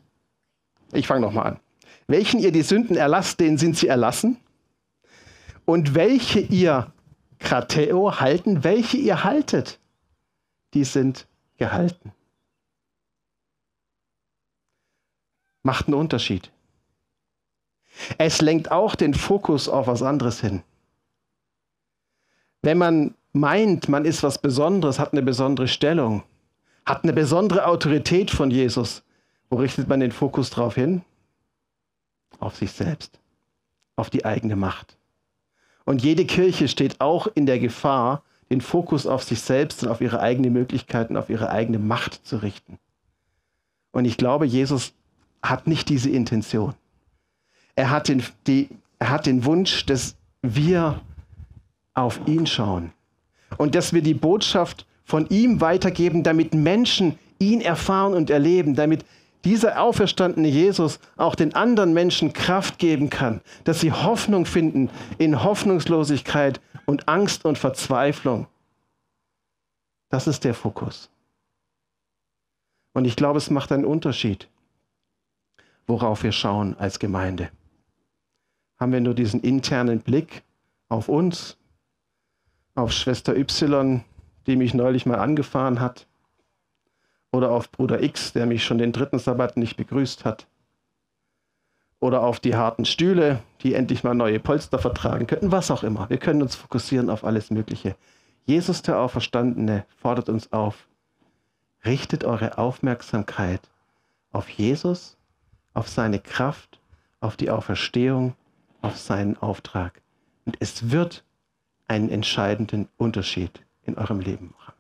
ich 0.94 1.08
fange 1.08 1.22
nochmal 1.22 1.48
an, 1.48 1.60
welchen 2.06 2.40
ihr 2.40 2.52
die 2.52 2.62
Sünden 2.62 2.96
erlasst, 2.96 3.40
denen 3.40 3.58
sind 3.58 3.76
sie 3.76 3.88
erlassen, 3.88 4.38
und 5.66 5.96
welche 5.96 6.40
ihr 6.40 6.94
Krateo 7.44 8.20
halten, 8.20 8.64
welche 8.64 8.98
ihr 8.98 9.24
haltet, 9.24 9.80
die 10.74 10.86
sind 10.86 11.28
gehalten. 11.58 12.14
Macht 15.62 15.88
einen 15.88 15.96
Unterschied. 15.96 16.52
Es 18.18 18.42
lenkt 18.42 18.72
auch 18.72 18.96
den 18.96 19.14
Fokus 19.14 19.70
auf 19.70 19.88
was 19.88 20.02
anderes 20.02 20.40
hin. 20.42 20.64
Wenn 22.62 22.78
man 22.78 23.14
meint, 23.34 23.90
man 23.90 24.06
ist 24.06 24.24
was 24.24 24.40
Besonderes, 24.40 24.98
hat 24.98 25.12
eine 25.12 25.22
besondere 25.22 25.68
Stellung, 25.68 26.24
hat 26.86 27.04
eine 27.04 27.14
besondere 27.14 27.68
Autorität 27.68 28.32
von 28.32 28.52
Jesus, 28.52 29.04
wo 29.50 29.58
richtet 29.58 29.88
man 29.88 30.00
den 30.00 30.12
Fokus 30.12 30.50
drauf 30.50 30.76
hin? 30.76 31.04
Auf 32.40 32.56
sich 32.56 32.72
selbst, 32.72 33.20
auf 33.96 34.10
die 34.10 34.26
eigene 34.26 34.56
Macht. 34.56 34.98
Und 35.86 36.04
jede 36.04 36.26
Kirche 36.26 36.68
steht 36.68 37.02
auch 37.02 37.28
in 37.28 37.46
der 37.46 37.60
Gefahr, 37.60 38.24
den 38.50 38.62
Fokus 38.62 39.08
auf 39.08 39.24
sich 39.24 39.42
selbst 39.42 39.84
und 39.84 39.90
auf 39.90 40.02
ihre 40.02 40.20
eigenen 40.20 40.54
Möglichkeiten, 40.54 41.18
auf 41.18 41.30
ihre 41.30 41.50
eigene 41.50 41.80
Macht 41.80 42.26
zu 42.26 42.38
richten. 42.38 42.78
Und 43.92 44.06
ich 44.06 44.18
glaube, 44.18 44.46
Jesus 44.46 44.94
hat 45.42 45.68
nicht 45.68 45.90
diese 45.90 46.10
Intention. 46.10 46.74
Er 47.76 47.90
hat 47.90 48.08
den, 48.08 48.24
die, 48.48 48.70
er 49.00 49.10
hat 49.10 49.26
den 49.26 49.46
Wunsch, 49.46 49.86
dass 49.86 50.16
wir 50.42 51.02
auf 51.94 52.20
ihn 52.28 52.48
schauen 52.48 52.92
und 53.58 53.76
dass 53.76 53.94
wir 53.94 54.02
die 54.02 54.14
Botschaft 54.14 54.86
von 55.04 55.28
ihm 55.30 55.62
weitergeben, 55.62 56.24
damit 56.24 56.54
Menschen 56.54 57.18
ihn 57.40 57.62
erfahren 57.62 58.14
und 58.14 58.30
erleben, 58.30 58.76
damit 58.76 59.06
dieser 59.46 59.82
auferstandene 59.82 60.48
Jesus 60.48 61.00
auch 61.18 61.36
den 61.36 61.54
anderen 61.54 61.94
Menschen 61.94 62.34
Kraft 62.34 62.80
geben 62.80 63.10
kann, 63.10 63.42
dass 63.64 63.82
sie 63.82 63.92
Hoffnung 63.92 64.46
finden 64.46 64.90
in 65.18 65.44
Hoffnungslosigkeit 65.44 66.62
und 66.86 67.08
Angst 67.08 67.46
und 67.46 67.58
Verzweiflung. 67.58 68.48
Das 70.10 70.28
ist 70.28 70.44
der 70.44 70.54
Fokus. 70.54 71.10
Und 72.94 73.06
ich 73.06 73.16
glaube, 73.16 73.40
es 73.40 73.50
macht 73.50 73.72
einen 73.72 73.86
Unterschied, 73.86 74.48
worauf 75.88 76.24
wir 76.24 76.32
schauen 76.32 76.76
als 76.78 77.00
Gemeinde. 77.00 77.50
Haben 78.80 78.92
wir 78.92 79.02
nur 79.02 79.16
diesen 79.16 79.42
internen 79.42 80.02
Blick 80.02 80.44
auf 80.90 81.10
uns, 81.10 81.58
auf 82.76 82.92
Schwester 82.92 83.36
Y, 83.36 84.04
die 84.46 84.56
mich 84.56 84.74
neulich 84.74 85.06
mal 85.06 85.20
angefahren 85.20 85.80
hat, 85.80 86.08
oder 87.34 87.52
auf 87.52 87.72
Bruder 87.72 88.02
X, 88.02 88.32
der 88.32 88.46
mich 88.46 88.64
schon 88.64 88.78
den 88.78 88.94
dritten 88.94 89.20
Sabbat 89.20 89.58
nicht 89.58 89.76
begrüßt 89.76 90.24
hat, 90.24 90.48
oder 92.00 92.22
auf 92.22 92.40
die 92.40 92.56
harten 92.56 92.86
Stühle, 92.86 93.40
die 93.62 93.74
endlich 93.74 94.04
mal 94.04 94.14
neue 94.14 94.40
Polster 94.40 94.78
vertragen 94.78 95.26
könnten, 95.26 95.52
was 95.52 95.72
auch 95.72 95.84
immer. 95.84 96.10
Wir 96.10 96.18
können 96.18 96.42
uns 96.42 96.56
fokussieren 96.56 97.10
auf 97.10 97.24
alles 97.24 97.50
Mögliche. 97.50 97.96
Jesus, 98.46 98.82
der 98.82 99.00
Auferstandene, 99.00 99.86
fordert 99.98 100.30
uns 100.30 100.52
auf, 100.54 100.88
richtet 101.86 102.24
eure 102.24 102.58
Aufmerksamkeit 102.58 103.62
auf 104.32 104.48
Jesus, 104.50 105.18
auf 105.74 105.88
seine 105.88 106.20
Kraft, 106.20 106.80
auf 107.20 107.36
die 107.36 107.50
Auferstehung, 107.50 108.36
auf 108.82 108.98
seinen 108.98 109.38
Auftrag. 109.38 110.02
Und 110.46 110.58
es 110.60 110.92
wird 110.92 111.24
einen 111.88 112.10
entscheidenden 112.10 112.90
Unterschied 112.98 113.62
in 113.86 113.98
eurem 113.98 114.20
Leben 114.20 114.54
machen. 114.58 114.74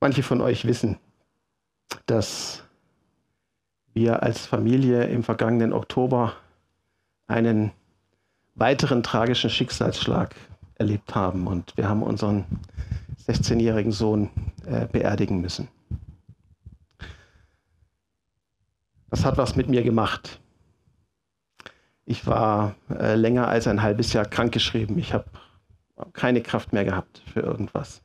Manche 0.00 0.22
von 0.22 0.40
euch 0.40 0.64
wissen, 0.64 0.98
dass 2.06 2.62
wir 3.94 4.22
als 4.22 4.46
Familie 4.46 5.04
im 5.04 5.24
vergangenen 5.24 5.72
Oktober 5.72 6.34
einen 7.26 7.72
weiteren 8.54 9.02
tragischen 9.02 9.50
Schicksalsschlag 9.50 10.36
erlebt 10.76 11.14
haben 11.14 11.48
und 11.48 11.76
wir 11.76 11.88
haben 11.88 12.04
unseren 12.04 12.44
16-jährigen 13.26 13.90
Sohn 13.90 14.30
äh, 14.66 14.86
beerdigen 14.86 15.40
müssen. 15.40 15.68
Das 19.10 19.24
hat 19.24 19.36
was 19.36 19.56
mit 19.56 19.68
mir 19.68 19.82
gemacht. 19.82 20.40
Ich 22.04 22.26
war 22.26 22.76
äh, 22.88 23.16
länger 23.16 23.48
als 23.48 23.66
ein 23.66 23.82
halbes 23.82 24.12
Jahr 24.12 24.24
krankgeschrieben. 24.24 24.96
Ich 24.98 25.12
habe 25.12 25.26
keine 26.12 26.40
Kraft 26.40 26.72
mehr 26.72 26.84
gehabt 26.84 27.22
für 27.26 27.40
irgendwas. 27.40 28.02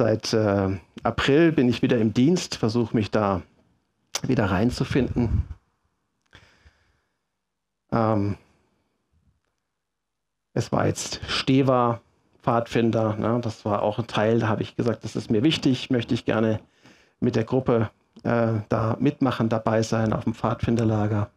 Seit 0.00 0.32
äh, 0.32 0.78
April 1.02 1.52
bin 1.52 1.68
ich 1.68 1.82
wieder 1.82 1.98
im 1.98 2.14
Dienst, 2.14 2.56
versuche 2.56 2.96
mich 2.96 3.10
da 3.10 3.42
wieder 4.22 4.46
reinzufinden. 4.46 5.44
Ähm, 7.92 8.38
es 10.54 10.72
war 10.72 10.86
jetzt 10.86 11.20
Steva, 11.28 12.00
Pfadfinder, 12.42 13.14
ne? 13.16 13.40
das 13.42 13.66
war 13.66 13.82
auch 13.82 13.98
ein 13.98 14.06
Teil, 14.06 14.38
da 14.38 14.48
habe 14.48 14.62
ich 14.62 14.74
gesagt, 14.74 15.04
das 15.04 15.16
ist 15.16 15.30
mir 15.30 15.42
wichtig, 15.42 15.90
möchte 15.90 16.14
ich 16.14 16.24
gerne 16.24 16.60
mit 17.20 17.36
der 17.36 17.44
Gruppe 17.44 17.90
äh, 18.22 18.54
da 18.70 18.96
mitmachen, 19.00 19.50
dabei 19.50 19.82
sein 19.82 20.14
auf 20.14 20.24
dem 20.24 20.32
Pfadfinderlager. 20.32 21.28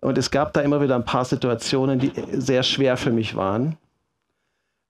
Und 0.00 0.16
es 0.16 0.30
gab 0.30 0.54
da 0.54 0.62
immer 0.62 0.80
wieder 0.80 0.94
ein 0.94 1.04
paar 1.04 1.26
Situationen, 1.26 1.98
die 1.98 2.12
sehr 2.32 2.62
schwer 2.62 2.96
für 2.96 3.10
mich 3.10 3.36
waren, 3.36 3.76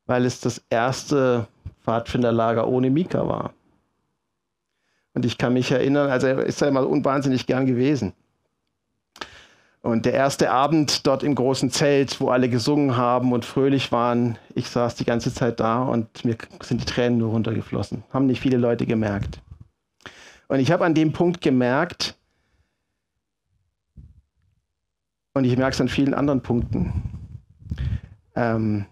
weil 0.07 0.25
es 0.25 0.41
das 0.41 0.63
erste 0.71 1.49
Pfadfinderlager 1.85 2.69
ohne 2.69 2.91
Mika 2.91 3.27
war. 3.29 3.53
Und 5.15 5.25
ich 5.25 5.39
kann 5.39 5.53
mich 5.53 5.71
erinnern, 5.71 6.11
also 6.11 6.27
er 6.27 6.39
ist 6.39 6.61
ja 6.61 6.69
immer 6.69 6.87
unwahnsinnig 6.89 7.47
gern 7.47 7.67
gewesen. 7.67 8.15
Und 9.83 10.07
der 10.07 10.15
erste 10.15 10.53
Abend 10.53 11.07
dort 11.07 11.25
im 11.25 11.35
großen 11.35 11.71
Zelt, 11.71 12.21
wo 12.21 12.29
alle 12.29 12.49
gesungen 12.49 12.97
haben 12.97 13.33
und 13.33 13.45
fröhlich 13.45 13.91
waren, 13.91 14.39
ich 14.55 14.69
saß 14.69 14.95
die 14.95 15.05
ganze 15.05 15.35
Zeit 15.35 15.59
da 15.59 15.83
und 15.83 16.25
mir 16.25 16.37
sind 16.63 16.81
die 16.81 16.87
Tränen 16.87 17.19
nur 17.19 17.31
runtergeflossen. 17.31 18.05
Haben 18.13 18.27
nicht 18.27 18.41
viele 18.41 18.59
Leute 18.59 18.87
gemerkt. 18.87 19.41
Und 20.47 20.61
ich 20.61 20.71
habe 20.71 20.85
an 20.85 20.95
dem 20.95 21.13
Punkt 21.13 21.41
gemerkt, 21.41 22.15
und 25.35 25.45
ich 25.45 25.57
merke 25.57 25.75
es 25.75 25.81
an 25.81 25.89
vielen 25.89 26.15
anderen 26.15 26.43
Punkten, 26.43 27.03
ähm, 28.37 28.87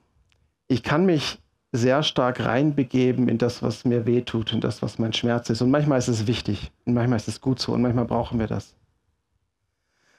ich 0.66 0.82
kann 0.82 1.06
mich 1.06 1.38
sehr 1.72 2.02
stark 2.02 2.40
reinbegeben 2.40 3.28
in 3.28 3.38
das, 3.38 3.62
was 3.62 3.84
mir 3.84 4.06
wehtut, 4.06 4.52
in 4.52 4.60
das, 4.60 4.82
was 4.82 4.98
mein 4.98 5.12
Schmerz 5.12 5.50
ist. 5.50 5.62
Und 5.62 5.70
manchmal 5.70 5.98
ist 5.98 6.08
es 6.08 6.26
wichtig 6.26 6.72
und 6.84 6.94
manchmal 6.94 7.18
ist 7.18 7.28
es 7.28 7.40
gut 7.40 7.60
so 7.60 7.72
und 7.72 7.82
manchmal 7.82 8.06
brauchen 8.06 8.38
wir 8.38 8.48
das. 8.48 8.74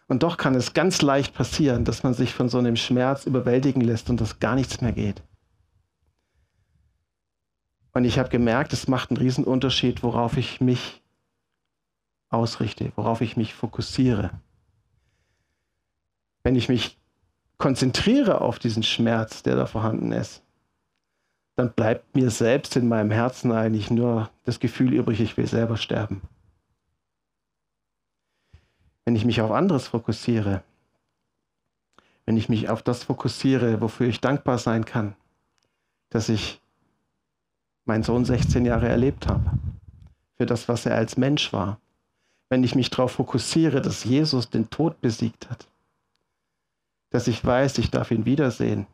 Und 0.08 0.24
doch 0.24 0.38
kann 0.38 0.56
es 0.56 0.74
ganz 0.74 1.02
leicht 1.02 1.34
passieren, 1.34 1.86
dass 1.86 2.04
man 2.04 2.14
sich 2.14 2.34
von 2.34 2.50
so 2.50 2.58
einem 2.58 2.76
Schmerz 2.76 3.26
überwältigen 3.26 3.82
lässt 3.82 4.10
und 4.10 4.20
dass 4.20 4.40
gar 4.40 4.56
nichts 4.56 4.82
mehr 4.82 4.92
geht. 4.92 5.22
Und 7.94 8.06
ich 8.06 8.20
habe 8.20 8.30
gemerkt, 8.30 8.72
es 8.74 8.88
macht 8.88 9.10
einen 9.10 9.18
Riesenunterschied, 9.18 10.04
worauf 10.04 10.38
ich 10.38 10.62
mich 10.62 11.02
ausrichte, 12.30 12.94
worauf 12.96 13.22
ich 13.22 13.36
mich 13.36 13.54
fokussiere. 13.54 14.32
Wenn 16.44 16.56
ich 16.56 16.70
mich 16.70 16.98
konzentriere 17.58 18.42
auf 18.42 18.58
diesen 18.58 18.84
Schmerz, 18.84 19.44
der 19.44 19.56
da 19.56 19.66
vorhanden 19.66 20.12
ist, 20.14 20.42
dann 21.62 21.74
bleibt 21.74 22.16
mir 22.16 22.32
selbst 22.32 22.76
in 22.76 22.88
meinem 22.88 23.12
Herzen 23.12 23.52
eigentlich 23.52 23.92
nur 23.92 24.32
das 24.46 24.60
Gefühl 24.60 24.94
übrig, 24.94 25.22
ich 25.22 25.38
will 25.38 25.46
selber 25.46 25.78
sterben. 25.78 26.24
Wenn 29.06 29.16
ich 29.16 29.26
mich 29.26 29.42
auf 29.42 29.52
anderes 29.52 29.88
fokussiere, 29.88 30.64
wenn 32.26 32.36
ich 32.36 32.50
mich 32.50 32.70
auf 32.70 32.82
das 32.82 33.04
fokussiere, 33.04 33.80
wofür 33.80 34.08
ich 34.08 34.22
dankbar 34.22 34.58
sein 34.58 34.86
kann, 34.86 35.16
dass 36.10 36.30
ich 36.30 36.60
meinen 37.86 38.04
Sohn 38.04 38.26
16 38.26 38.66
Jahre 38.66 38.90
erlebt 38.90 39.28
habe, 39.28 39.52
für 40.38 40.48
das, 40.48 40.68
was 40.68 40.88
er 40.88 40.96
als 40.96 41.16
Mensch 41.16 41.54
war, 41.54 41.80
wenn 42.50 42.64
ich 42.64 42.74
mich 42.74 42.90
darauf 42.90 43.12
fokussiere, 43.12 43.84
dass 43.84 44.04
Jesus 44.04 44.50
den 44.50 44.72
Tod 44.72 45.00
besiegt 45.00 45.48
hat, 45.52 45.68
dass 47.12 47.28
ich 47.28 47.46
weiß, 47.46 47.78
ich 47.78 47.92
darf 47.92 48.10
ihn 48.10 48.26
wiedersehen, 48.26 48.88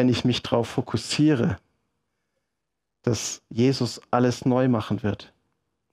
wenn 0.00 0.08
ich 0.08 0.24
mich 0.24 0.42
darauf 0.42 0.66
fokussiere, 0.66 1.58
dass 3.02 3.42
Jesus 3.50 4.00
alles 4.10 4.46
neu 4.46 4.66
machen 4.66 5.02
wird, 5.02 5.34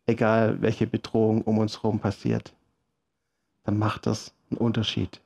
egal 0.06 0.62
welche 0.62 0.88
Bedrohung 0.88 1.41
um 1.41 1.58
uns 1.58 1.84
herum 1.84 2.00
passiert, 2.00 2.56
dann 3.63 3.78
macht 3.78 4.06
das 4.06 4.34
einen 4.50 4.60
Unterschied. 4.60 5.20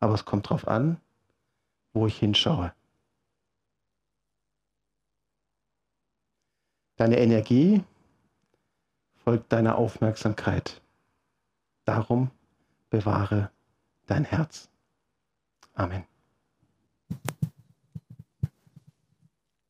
Aber 0.00 0.12
es 0.12 0.26
kommt 0.26 0.44
darauf 0.44 0.68
an, 0.68 1.00
wo 1.94 2.06
ich 2.06 2.18
hinschaue. 2.18 2.74
Deine 6.96 7.18
Energie 7.20 7.82
folgt 9.24 9.50
deiner 9.50 9.78
Aufmerksamkeit. 9.78 10.82
Darum 11.86 12.30
bewahre 12.90 13.50
dein 14.04 14.26
Herz. 14.26 14.68
Amen. 15.72 16.04